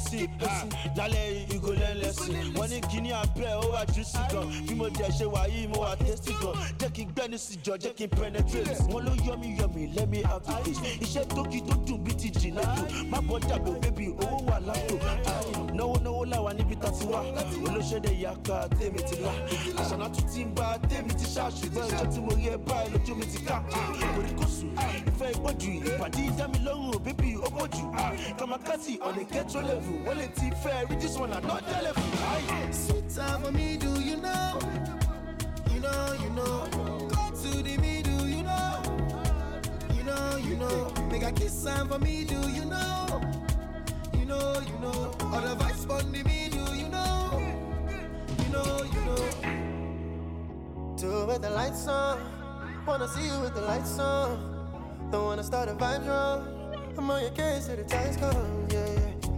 [0.00, 2.34] Person lálẹ́ you go learn lesson.
[2.54, 4.46] Wọ́n ní kíní abẹ́ ó wà juicy gan.
[4.66, 6.54] Bí mo jẹ ṣe wà yìí mo wà tasty gan.
[6.78, 8.82] Jẹ́ kí n gbẹ́nu sí jọ jẹ́ kí n penetrate.
[8.90, 11.98] Wọ́n ló yọ mí yọ mí let me have the taste iṣẹ́ tókì tó dùn
[12.04, 12.84] bí ti jìnnà tó.
[13.10, 14.96] Má bọ́ dàgbò bébí owó wà lápò
[16.98, 17.20] ti wá
[17.66, 19.32] olóṣèlè yàká tèmi ti là
[19.80, 22.90] àṣànà tún ti ń bá tèmi ti ṣá ṣùgbọ́n ìjọ tí mo rí ẹ báyìí
[22.94, 23.56] lójú mi ti ká
[24.14, 24.70] kòríkòsùn
[25.10, 27.66] ìfẹ́ ìpọ́jù ìpàdé ìdámilọ́rùn bébí ó pọ̀
[28.38, 32.04] kàmákàtì a ghetto level wọ́n lè ti fẹ́ rí this one another level.
[32.72, 34.58] Sweet time for me, do you know?
[35.72, 36.66] You know, you know.
[37.08, 38.82] Go to the middle, you know.
[39.96, 40.92] You know, you know.
[41.10, 43.35] Make a kiss time for me, do you know?
[44.26, 45.14] You know, you know.
[45.20, 47.40] All the vibes on the middle, you know.
[48.42, 50.96] You know, you know.
[50.96, 52.18] Do it with the lights on.
[52.84, 55.08] Wanna see you with the lights on.
[55.12, 56.44] Don't wanna start a vibe wrong.
[56.98, 58.88] I'm on your case till the times come, yeah,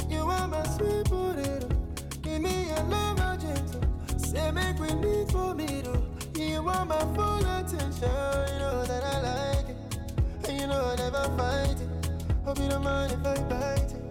[0.08, 0.16] yeah.
[0.16, 1.68] You are my sweet potato.
[2.22, 3.86] Give me your love, agenda.
[4.18, 6.02] Say make we meet for me, though.
[6.34, 8.08] You want my full attention.
[8.52, 10.48] You know that I like it.
[10.48, 12.10] And you know I never fight it.
[12.46, 14.07] Hope you don't mind if I bite it.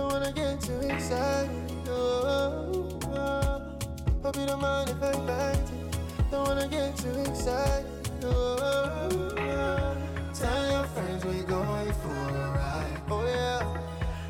[0.00, 1.50] Don't wanna get too excited.
[1.86, 3.60] Oh, oh.
[4.22, 6.30] Hope you don't mind if I bite it.
[6.30, 7.84] Don't wanna get too excited.
[8.24, 9.96] Oh, oh.
[10.32, 13.02] Tell your friends we're going for a ride.
[13.10, 13.62] Oh yeah.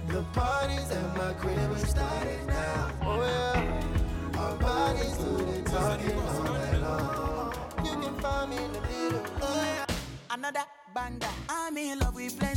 [0.09, 2.91] The parties at my crib is starting now.
[3.03, 4.41] Oh yeah.
[4.41, 7.55] Our bodies do the talking all night long.
[7.85, 9.23] You can find me in the middle.
[9.41, 9.87] Oh yeah.
[10.33, 11.29] Another banger.
[11.49, 12.50] I'm in love with plenty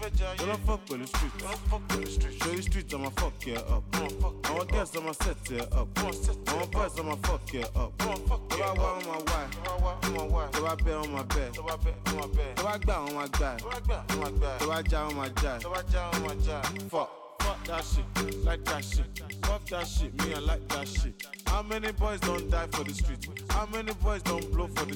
[0.00, 2.38] Yọ lọ fọ́ pẹ̀lú street.
[2.40, 3.84] Ṣorí street ọmọ fuck ẹ up.
[4.48, 5.88] Àwọn girls ọmọ set ẹ up.
[6.50, 7.92] Àwọn boys ọmọ fuck ẹ up.
[7.98, 9.48] Tó bá wá wọn máa wá ẹ.
[10.52, 11.50] Tó bá bẹ́ wọn máa bẹ́ ẹ.
[12.56, 13.58] Tó bá gbà wọn máa gbà ẹ.
[14.60, 15.52] Tó bá já wọn máa já
[16.62, 16.88] ẹ.
[16.90, 17.08] Fuck.
[17.40, 18.04] Fuck that shit,
[18.44, 19.06] like that shit.
[19.46, 21.26] Fuck that shit, me I like that shit.
[21.46, 23.26] How many boys don't die for the street?
[23.50, 24.94] How many boys don't blow for the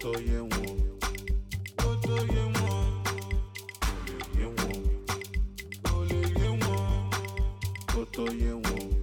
[0.00, 0.26] street?
[0.26, 0.50] Yeah, one.
[0.56, 0.82] Koto ye one.
[1.76, 2.92] Koto ye one.
[4.38, 4.84] Ye one.
[5.94, 7.10] Ole ye one.
[7.86, 8.94] Koto ye one.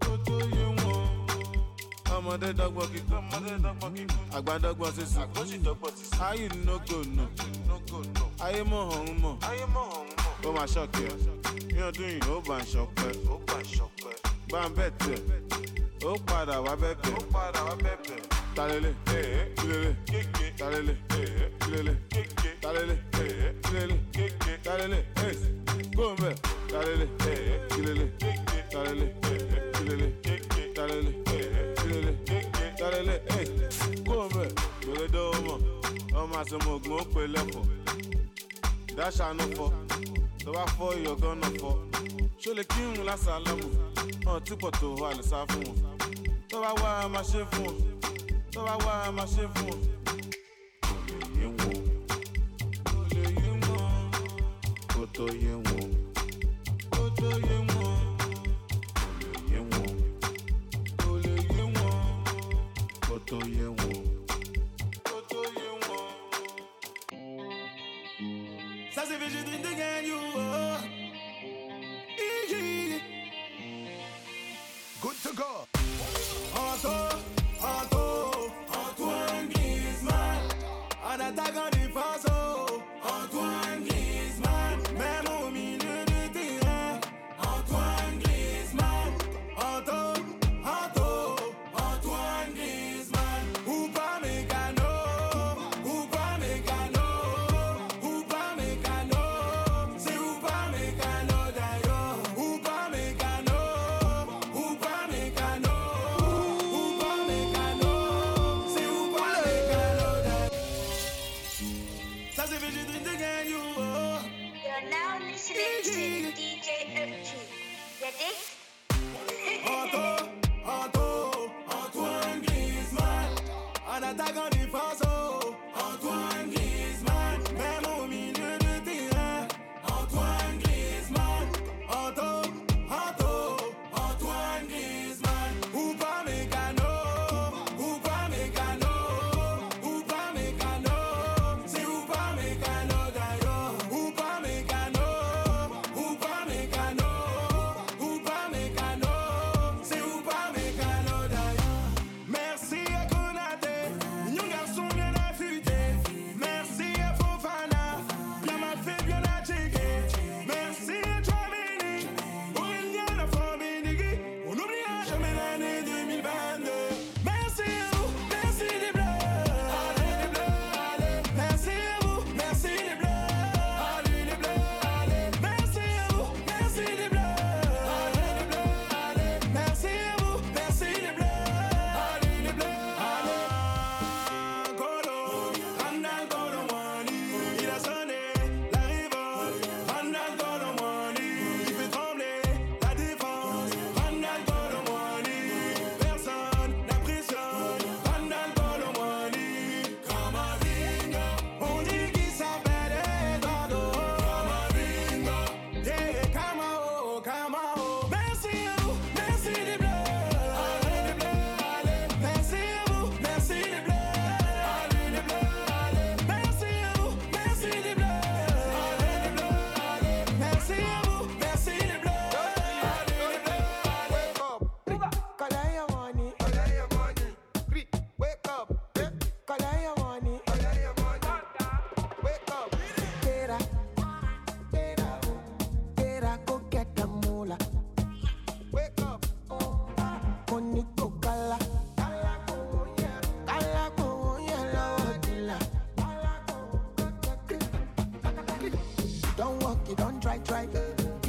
[0.00, 1.06] Koto ye one.
[2.16, 3.20] ọmọdé dọ́gbọ́n kíkọ́
[4.36, 5.22] àgbà dọ́gbọ́n sísè
[6.18, 7.24] how you no go no
[8.44, 9.34] ayé mọ̀ ọ̀hún mọ̀
[10.46, 11.16] ó máa ṣọ́ọ̀kì ẹ̀
[11.74, 13.10] ní ọdún yìí ó bá ń ṣọpẹ́
[14.52, 15.18] bá ń bẹ̀ tẹ̀
[16.08, 18.94] ó padà wá bẹ̀bẹ̀ talele
[19.56, 19.96] kilele
[20.58, 20.94] talele
[21.60, 21.94] kilele
[22.62, 22.94] talele
[23.62, 23.96] kilele
[24.64, 24.98] talele
[25.96, 26.34] gómìnà
[26.70, 27.06] talele
[27.70, 28.06] kilele
[28.72, 30.08] talele kilele
[30.74, 31.12] talele
[31.76, 32.12] kilele
[32.78, 33.14] talele
[34.06, 34.48] gómìnà
[34.82, 35.54] gbẹlẹdẹ ọmọ
[36.20, 37.60] ọmọ àtọmọ ogun ó pè lẹfọ
[38.96, 39.66] dáṣà ló fọ
[40.44, 41.70] tó bá fọ ìyọgán náà fọ
[42.42, 43.68] ṣó lè kírun lásàlámù
[44.26, 45.76] hàn tí pọ̀ tó wà lè sá fún wọn
[46.50, 47.95] tó bá wá máa ṣe fún wọn
[48.56, 49.95] tó I wá my máa ṣe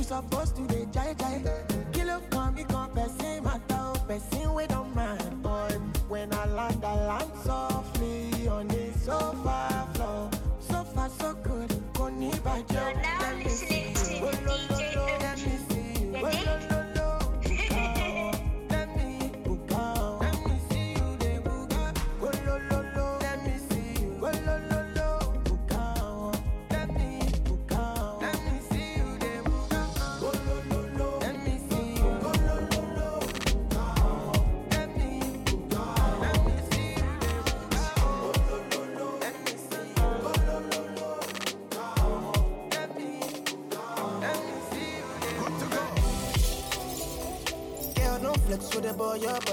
[0.07, 1.41] Supposed to dey jai jai.
[1.91, 5.67] Kill up for me, come person matter, oh, person we don't mind, boy.
[6.07, 10.29] When I land, I land softly on the sofa floor.
[10.61, 11.69] So far, so good.
[11.93, 12.73] Koni bajo.
[12.73, 13.16] Let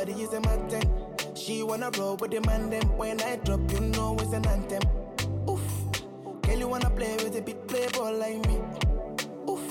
[0.05, 0.87] body is a mountain.
[1.35, 2.97] She wanna roll with the man, them.
[2.99, 4.83] When I drop, you know it's an anthem.
[5.49, 5.63] Oof.
[6.43, 8.59] Girl, you wanna play with a big playboy like me.
[9.49, 9.65] Oof.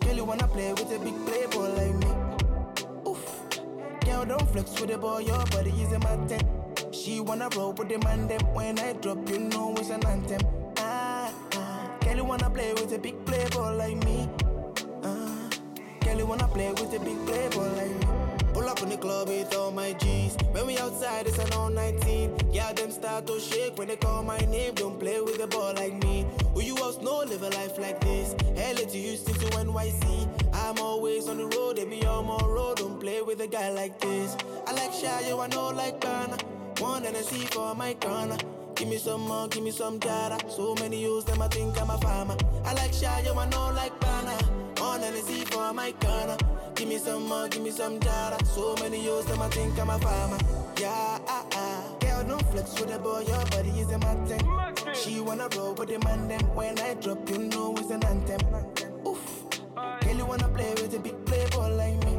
[0.00, 2.10] Girl, you wanna play with a big playboy like me.
[3.08, 3.24] Oof.
[4.04, 6.42] Girl, don't flex with the boy, your body is a mountain.
[6.92, 8.40] She wanna roll with the man, them.
[8.54, 10.40] When I drop, you know it's an anthem.
[10.78, 11.90] Ah, ah.
[12.00, 14.28] Girl, you wanna play with a big playboy like me.
[15.04, 15.48] Ah.
[16.00, 18.21] Girl, you wanna play with a big playboy like me.
[18.72, 20.34] Up in the club with all my G's.
[20.52, 22.52] When we outside, it's an all 19.
[22.52, 24.72] Yeah, them start to shake when they call my name.
[24.72, 26.26] Don't play with a ball like me.
[26.54, 28.34] Who you else know live a life like this?
[28.56, 30.26] LA to Houston to NYC.
[30.54, 32.78] I'm always on the road, they be on my road.
[32.78, 34.38] Don't play with a guy like this.
[34.66, 36.38] I like shy, you I know like Ghana.
[36.78, 38.38] One and a C for my corner.
[38.74, 40.38] Give me some more, give me some data.
[40.48, 42.38] So many use them, I think I'm a farmer.
[42.64, 44.51] I like shy, you I know like Ghana.
[45.52, 46.38] For my corner.
[46.74, 48.42] Give me some more, give me some data.
[48.46, 50.38] So many use them, I think I'm a farmer.
[50.80, 51.84] Yeah, ah, ah.
[52.00, 54.40] Girl, no flex with the boy, your body is a mountain.
[54.94, 56.40] She wanna roll with the man, them.
[56.54, 58.40] When I drop, you know it's an anthem.
[59.06, 59.44] Oof.
[59.74, 62.18] Girl, you wanna play with a big playboy like me.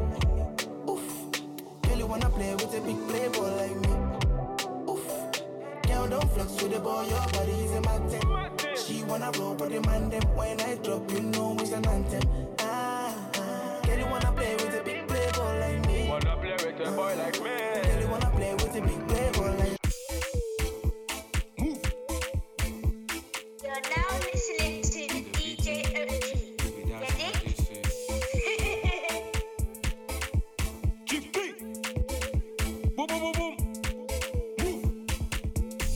[0.88, 1.82] Oof.
[1.82, 4.92] Girl, you wanna play with a big playboy like me.
[4.92, 5.06] Oof.
[5.88, 8.76] Girl, don't flex with the boy, your body is a mountain.
[8.76, 10.22] She wanna roll with the man, them.
[10.36, 12.53] When I drop, you know it's an anthem.
[14.24, 16.08] Wanna play with a big playboy like me.
[16.08, 17.50] Wanna play with a boy like me?
[17.82, 19.76] Girl, you wanna play with a big playboy like
[23.62, 25.66] You're now listening to the DJ
[26.00, 26.54] Oki.
[32.96, 33.54] Boom, boom, boom, boom.
[34.60, 34.84] Move.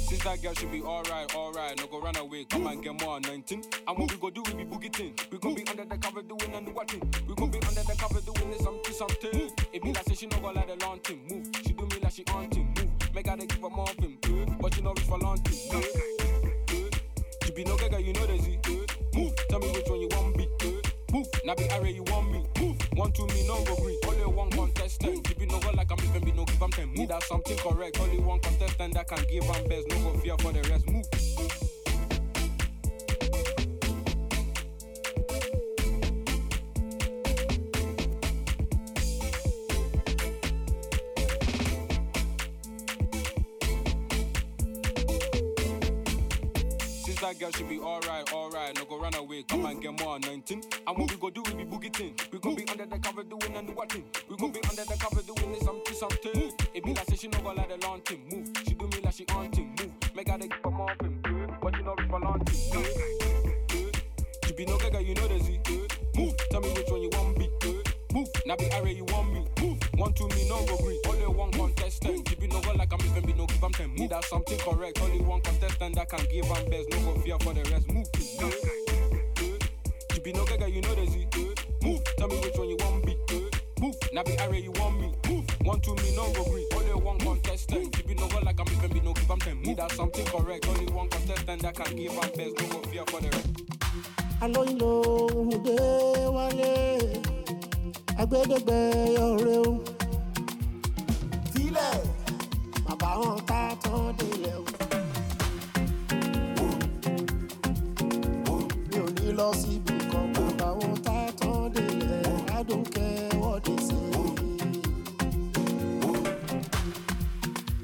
[0.09, 1.09] Since that girl should be alright, alright.
[1.09, 1.28] No go
[2.09, 3.65] run away, come and get more anointing.
[3.87, 5.15] And what we go do, we be boogie thing.
[5.31, 7.03] We gon' be under the cover doing and watching.
[7.27, 9.51] We gon' be under the cover doing this something, something.
[9.73, 11.21] It be like say she no go like the long thing.
[11.29, 11.47] Move.
[11.67, 12.75] She do me like she on thing.
[12.77, 13.15] Move.
[13.15, 14.17] Make her give her more thing.
[14.25, 15.59] Uh, but she no reach for long thing.
[15.75, 15.83] Uh.
[17.45, 18.59] She be no gaga, you know the Z.
[18.65, 19.35] Uh, move.
[19.51, 20.49] Tell me which one you want be.
[21.13, 21.27] Move.
[21.45, 22.45] Now be array you want me.
[22.61, 22.79] Move.
[22.95, 23.99] One to me, no go green.
[24.07, 25.25] Only one contestant.
[25.25, 26.91] Keep it no go like I'm even be no give am ten.
[26.95, 28.01] Need that something correct.
[28.01, 29.89] Only one contestant that can give am best.
[29.89, 30.87] No go fear for the rest.
[30.87, 31.78] Move.
[47.29, 48.75] That girl should be alright, alright.
[48.77, 50.65] No go run away, come and get more anointing.
[50.87, 52.15] And what we go do, we be boogie thing.
[52.33, 54.05] We gon' be under the cover doing and watching.
[54.31, 56.53] We gon' be under the cover doing this something, something.
[56.73, 58.23] It be like say she no go like the long thing.
[58.33, 59.51] Move, she do me like she on.
[59.51, 61.23] Move, make her give her more thing.
[61.61, 62.85] But you know reach for long thing.
[64.47, 65.61] She be no gaga, you know the Z.
[66.17, 67.51] Move, tell me which one you want be.
[68.15, 69.45] Move, now be array you want me.
[69.99, 71.01] One to me, no go green.
[71.09, 72.25] Only one contestant.
[72.25, 73.95] Keep it no go like I'm even be no give am ten.
[73.95, 75.01] Need that something correct.
[75.03, 76.89] Only one contestant that can give am best.
[76.91, 77.89] No go fear for the rest.
[77.93, 78.07] Move.
[80.13, 81.27] She be no gaga, you know the Z.
[81.83, 83.17] Move, tell me which one you want be.
[83.81, 85.13] Move, now be array you want me.
[85.29, 86.67] Move, one to me, no go green.
[86.75, 87.93] Only one contestant.
[87.97, 89.61] Keep it no go like I'm even be no give am ten.
[89.63, 90.67] Need that something correct.
[90.69, 92.57] Only one contestant that can give am best.
[92.61, 93.49] No go fear for the rest.
[94.41, 94.91] alóyinlo
[95.51, 95.77] òde
[96.31, 97.38] wálé
[98.23, 98.79] agbẹdẹgbẹ
[99.29, 99.73] ọrẹ o.
[101.53, 101.97] filẹ̀
[102.85, 104.65] bàbá wọn ká tán délẹ̀ o.
[108.91, 112.23] mi ò ní lọ síbi kan bàbá wọn ká tán délẹ̀
[112.57, 114.25] adùnkẹ́ wọ́de sí i.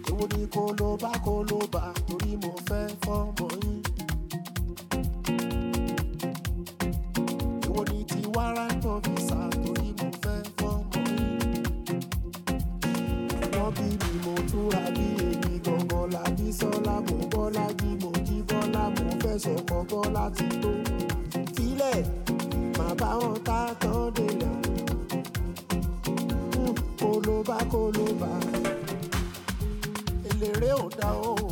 [0.08, 3.73] èwo ni kó ló bá kó ló bá torí mo fẹ́ fọ́mọ yín.
[19.84, 20.70] àwọn Bọ́lá ti tó.
[21.54, 21.98] Sílẹ̀
[22.78, 24.50] má hmm, bá wọn ta tán dènà
[27.00, 28.30] kólóbá kólóbá
[30.30, 31.43] eléré ò dá o.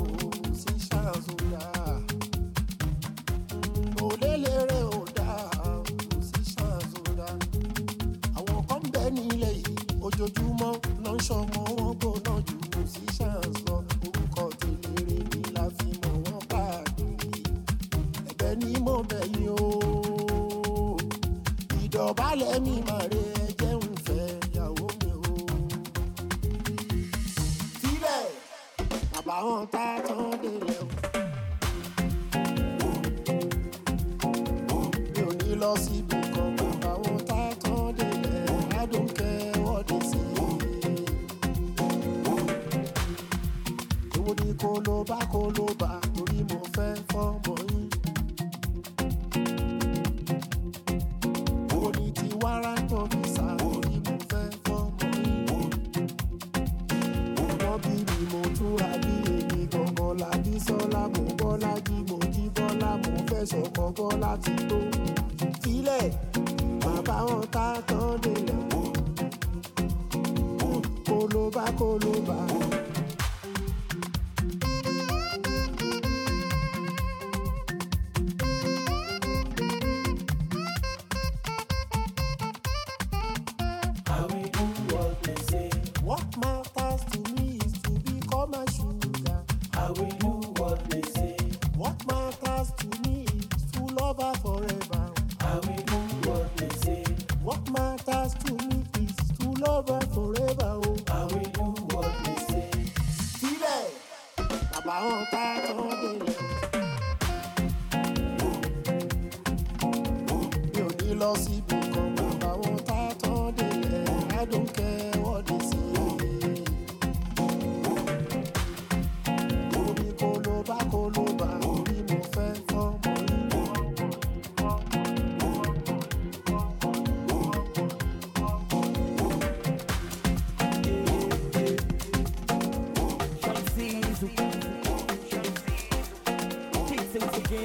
[137.53, 137.59] No,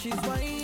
[0.00, 0.63] she's whining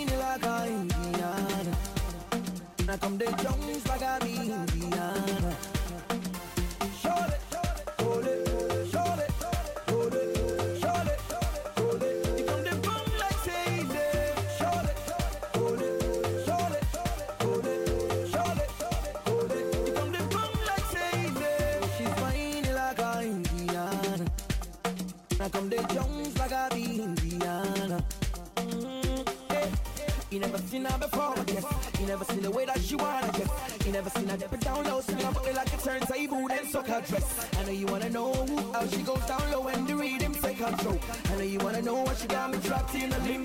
[42.71, 43.40] what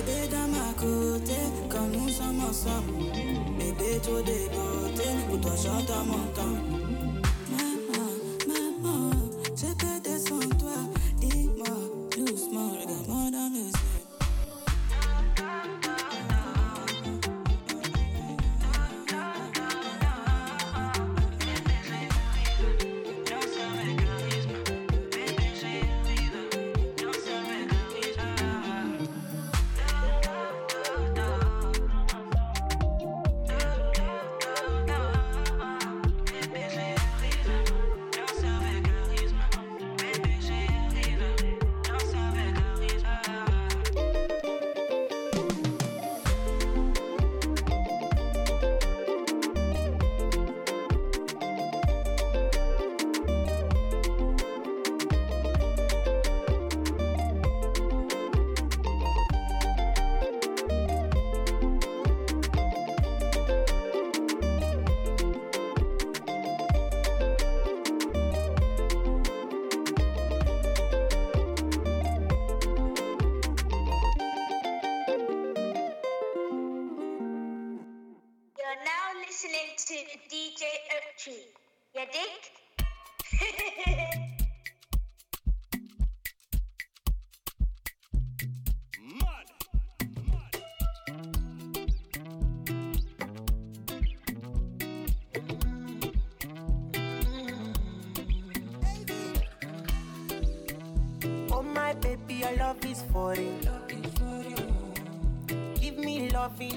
[0.00, 1.36] Bébé dans ma côté,
[1.68, 3.12] quand nous sommes ensemble.
[3.58, 6.58] Bébé, trop beautés, pour toi j'entends mon temps.
[7.50, 8.08] Maman,
[8.48, 9.10] maman,
[9.54, 10.70] j'ai pété sans toi.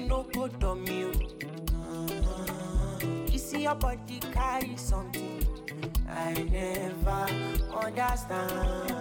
[0.00, 1.12] No good on you.
[3.30, 5.46] You see your body carry something
[6.08, 7.26] I never
[7.76, 8.94] understand.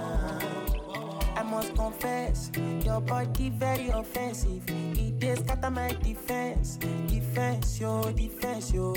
[1.36, 2.52] I must confess,
[2.86, 4.64] your body very offensive.
[4.68, 8.96] It is scatter my defense, defense, yo, defense, yo.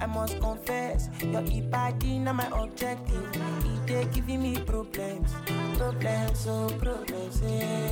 [0.00, 3.30] I must confess, your body not my objective.
[3.86, 5.32] It is giving me problems,
[5.76, 7.83] problems, oh problems, eh.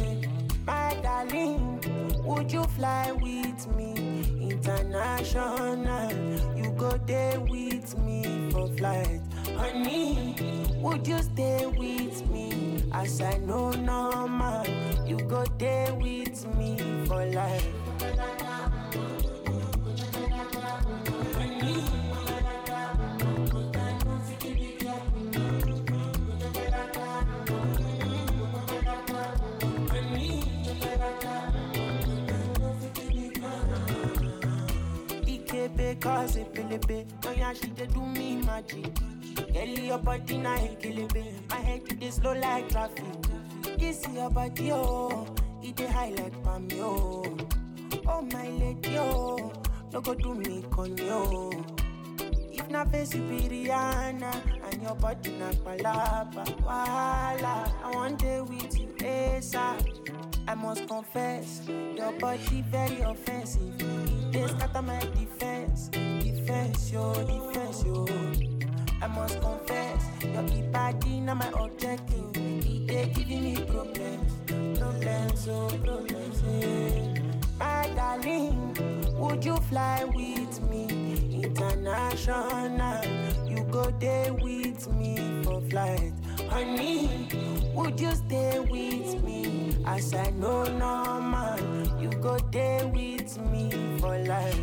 [10.82, 11.51] Would you stay
[42.72, 43.04] traffic.
[43.78, 45.26] This your body, oh.
[45.62, 47.36] It dey high like palm, oh.
[48.06, 49.52] Oh my lady, oh.
[49.92, 51.64] No go do me con, yo oh.
[52.50, 54.32] If na face you be Rihanna
[54.70, 57.70] And your body na palapa Wahala.
[57.84, 59.88] I want day with you ASAP
[60.48, 63.80] I must confess, your body very offensive.
[63.80, 68.51] It dey scatter my defense, defense, yo, defense, yo.
[69.02, 72.36] I must confess, your body not my objective.
[72.36, 74.32] It dey giving me problems,
[74.78, 77.20] problems, oh, problems, eh.
[77.58, 78.76] My darling,
[79.18, 83.04] would you fly with me international?
[83.48, 86.12] You go there with me for flight,
[86.48, 87.28] honey.
[87.74, 91.58] Would you stay with me as I know normal?
[92.00, 94.60] You go there with me for life.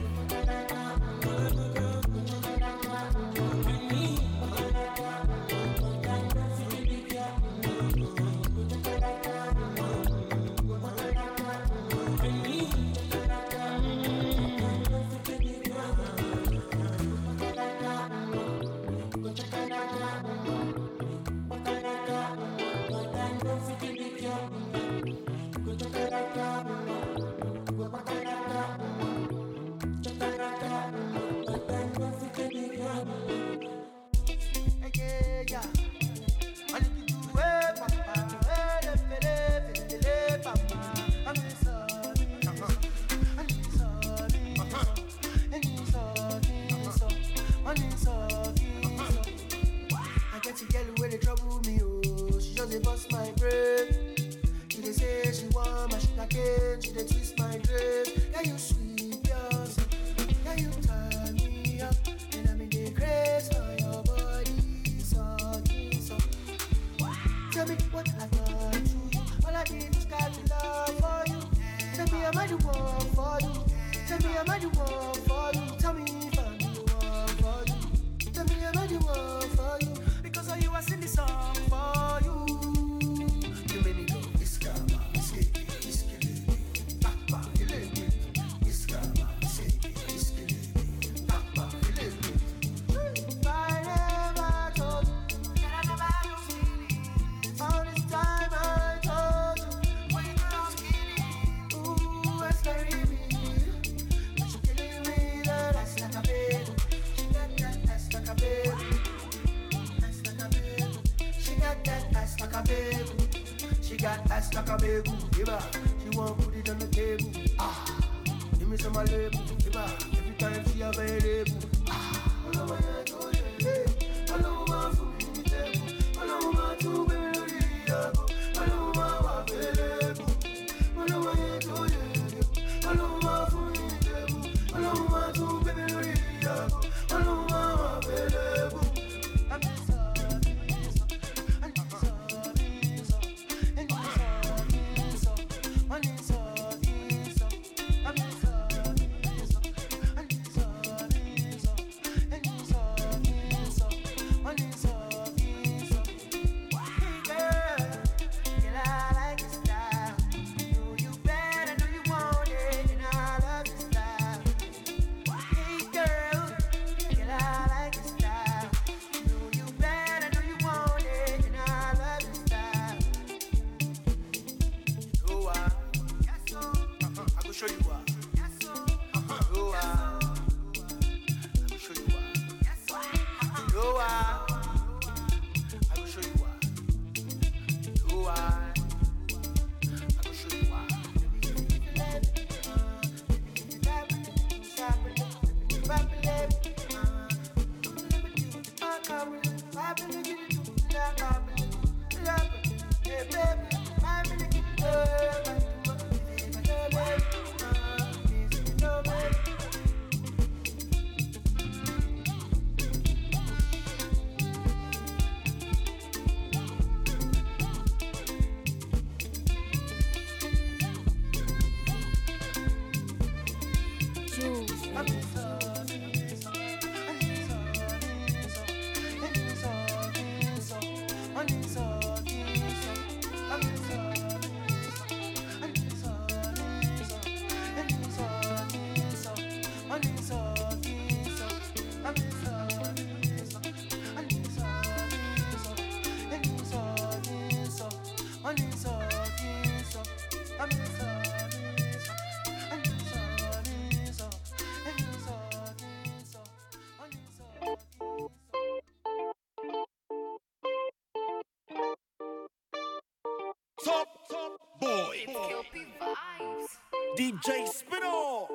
[267.20, 268.48] DJ Spino.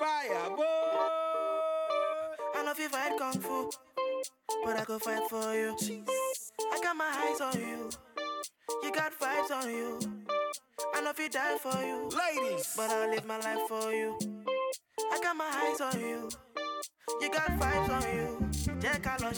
[0.00, 0.64] Fire, boy.
[2.54, 3.68] I love you fight kung fu,
[4.64, 5.76] but I go fight for you.
[6.72, 7.90] I got my eyes on you.
[8.82, 9.98] You got vibes on you.
[10.94, 14.16] I love you die for you, ladies, but I'll live my life for you.
[15.12, 16.30] I got my eyes on you.
[17.20, 18.30] You got vibes on you.
[18.80, 19.30] Jẹ́ ká lọ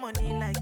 [0.00, 0.61] money like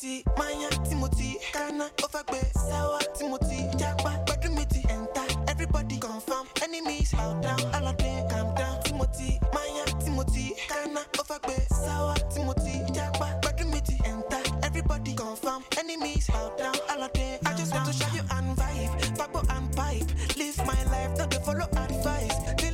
[0.00, 7.60] Timothy, Maya, Timothy, Ghana, Ofagbe, Sawa, Timothy, Japa, Badumiti, Enter, everybody confirm, enemies, bow down,
[7.74, 7.92] all
[8.30, 8.80] calm down.
[8.84, 16.76] Timothy, Maya, Timothy, Ghana, Ofagbe, Sawa, Timothy, Japa, Badumiti, Enter, everybody confirm, enemies, bow down,
[16.90, 20.06] all I just want to show you and vibe, Fabo and pipe,
[20.36, 22.67] live my life, not to follow advice.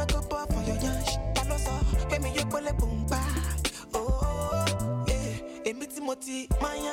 [0.00, 1.16] A go bar for your yash.
[1.34, 3.20] Paloso, pay me your pole boom ba.
[3.94, 5.70] Oh, yeah.
[5.72, 6.89] Emi Timothy, Maya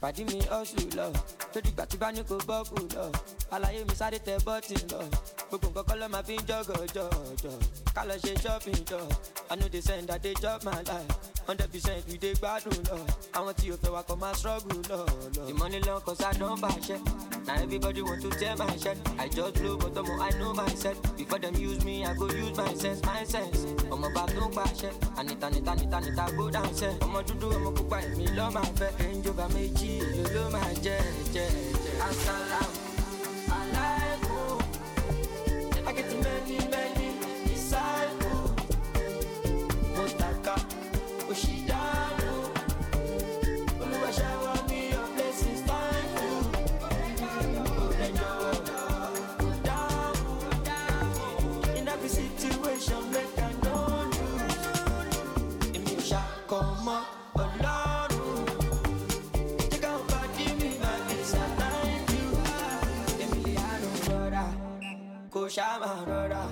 [0.00, 1.06] pàdí mi hustle lọ.
[1.52, 3.04] Tó dìgbà tí bá ní kó bọ́ọ̀kù lọ.
[3.54, 5.00] Àlàyé mi sáré tẹ bọ́ọ̀tì lọ.
[5.48, 7.58] Gbogbo nǹkan kọ́ ló máa fi ń jọ́gọ̀ jọ̀jọ̀
[7.94, 8.98] ká lọ ṣe shopping jọ.
[9.50, 11.12] I no dey send i dey chop my life.
[11.46, 12.96] Hundred percent we dey gbádùn lọ.
[13.36, 14.98] Àwọn tí o fẹ́ wa kọ́ máa struggle lọ
[15.36, 15.46] lọ.
[15.48, 16.00] the money long
[17.48, 18.98] i na everybody want to tear my shirt.
[19.18, 22.56] I just blow but ọmọ i know myself before dem use me i go use
[22.56, 23.64] my sense my sense.
[23.90, 27.70] Ọmọ bá tó ń pàṣẹ anita nita nita nita go down sẹ ọmọ dúdú ọmọ
[27.76, 30.98] pupa èmi lọ́ máa fẹ́ range over méjì èlò ló máa jẹ́
[31.34, 31.48] jẹ́
[31.84, 32.65] jẹ́ asalaam alaikum
[65.56, 66.42] kò ṣàmà rọra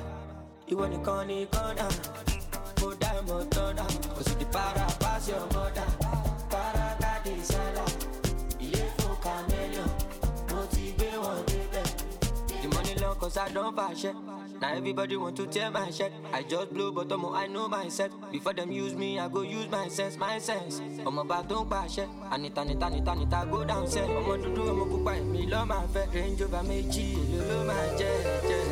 [0.73, 1.87] ìwọ nìkan ní kọ́nà
[2.81, 3.85] mo dá ìmọ̀ tọ́nà
[4.17, 5.89] kò sì di para pass your mother.
[6.53, 7.85] Para káàdì sálà
[8.65, 9.89] ilé fún chameleon.
[10.51, 11.09] Mo ti gbé
[12.63, 14.13] the money long cause i don fàṣẹ
[14.61, 16.13] na everybody want to tear my shirt.
[16.33, 19.89] I just blow but i know myself before dem use me i go use my
[19.89, 20.81] sense my sense.
[21.05, 24.85] Ọmọ bá tó ń pàṣẹ anita nita nita nita go down sẹ ọmọ dúdú ọmọ
[24.91, 26.05] pupa èmi lọ́ máa fẹ́.
[26.15, 28.15] Range over méjì èlò ló máa jẹ́
[28.49, 28.64] jẹ́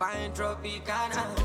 [0.00, 1.39] Campaign, Tropicana.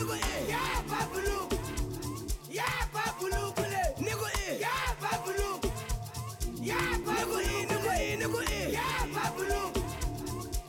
[0.00, 0.14] Logo,
[0.48, 1.36] yeah, Babulu,
[2.50, 2.64] yeah,
[4.00, 4.28] Nigo,
[4.58, 5.48] yeah, Babulu,
[6.62, 6.96] yeah,
[8.16, 8.40] Nigo,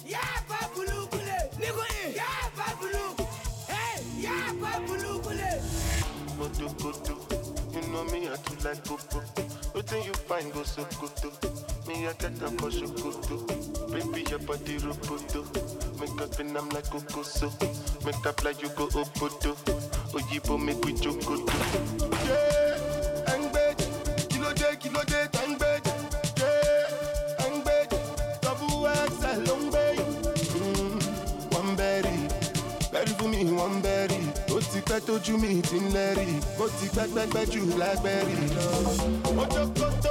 [0.06, 1.38] yeah, Babulu Kule.
[1.60, 2.12] Nigga, eh.
[2.16, 3.03] Yeah, Babulu.
[3.68, 5.52] Hey, yeah, Babulu Kule.
[6.38, 7.16] Koto koto,
[7.72, 9.20] you know me I too like popo.
[9.74, 11.30] Wetin you find go so koto,
[11.92, 13.36] me I am for shokoto.
[13.92, 15.44] Baby your body roboto,
[16.00, 17.50] make up and I'm like kokoso.
[18.06, 19.56] Make up like you go obodo,
[20.14, 21.54] oyibo make we jokoto.
[22.28, 23.88] Yeah, engbeji,
[24.30, 25.92] kilo de kilo de engbeji.
[26.40, 27.98] Yeah, engbeji,
[28.42, 29.86] double XL ló ń gbé.
[31.58, 32.18] One berry,
[32.92, 34.20] berry fún mi one berry.
[34.52, 36.28] Ó ti pẹ́ tójú mi ti ń lẹ́rì.
[36.60, 40.11] Ó ti pẹ́ pẹ́pẹ́ jù lágbẹ́rì lọ.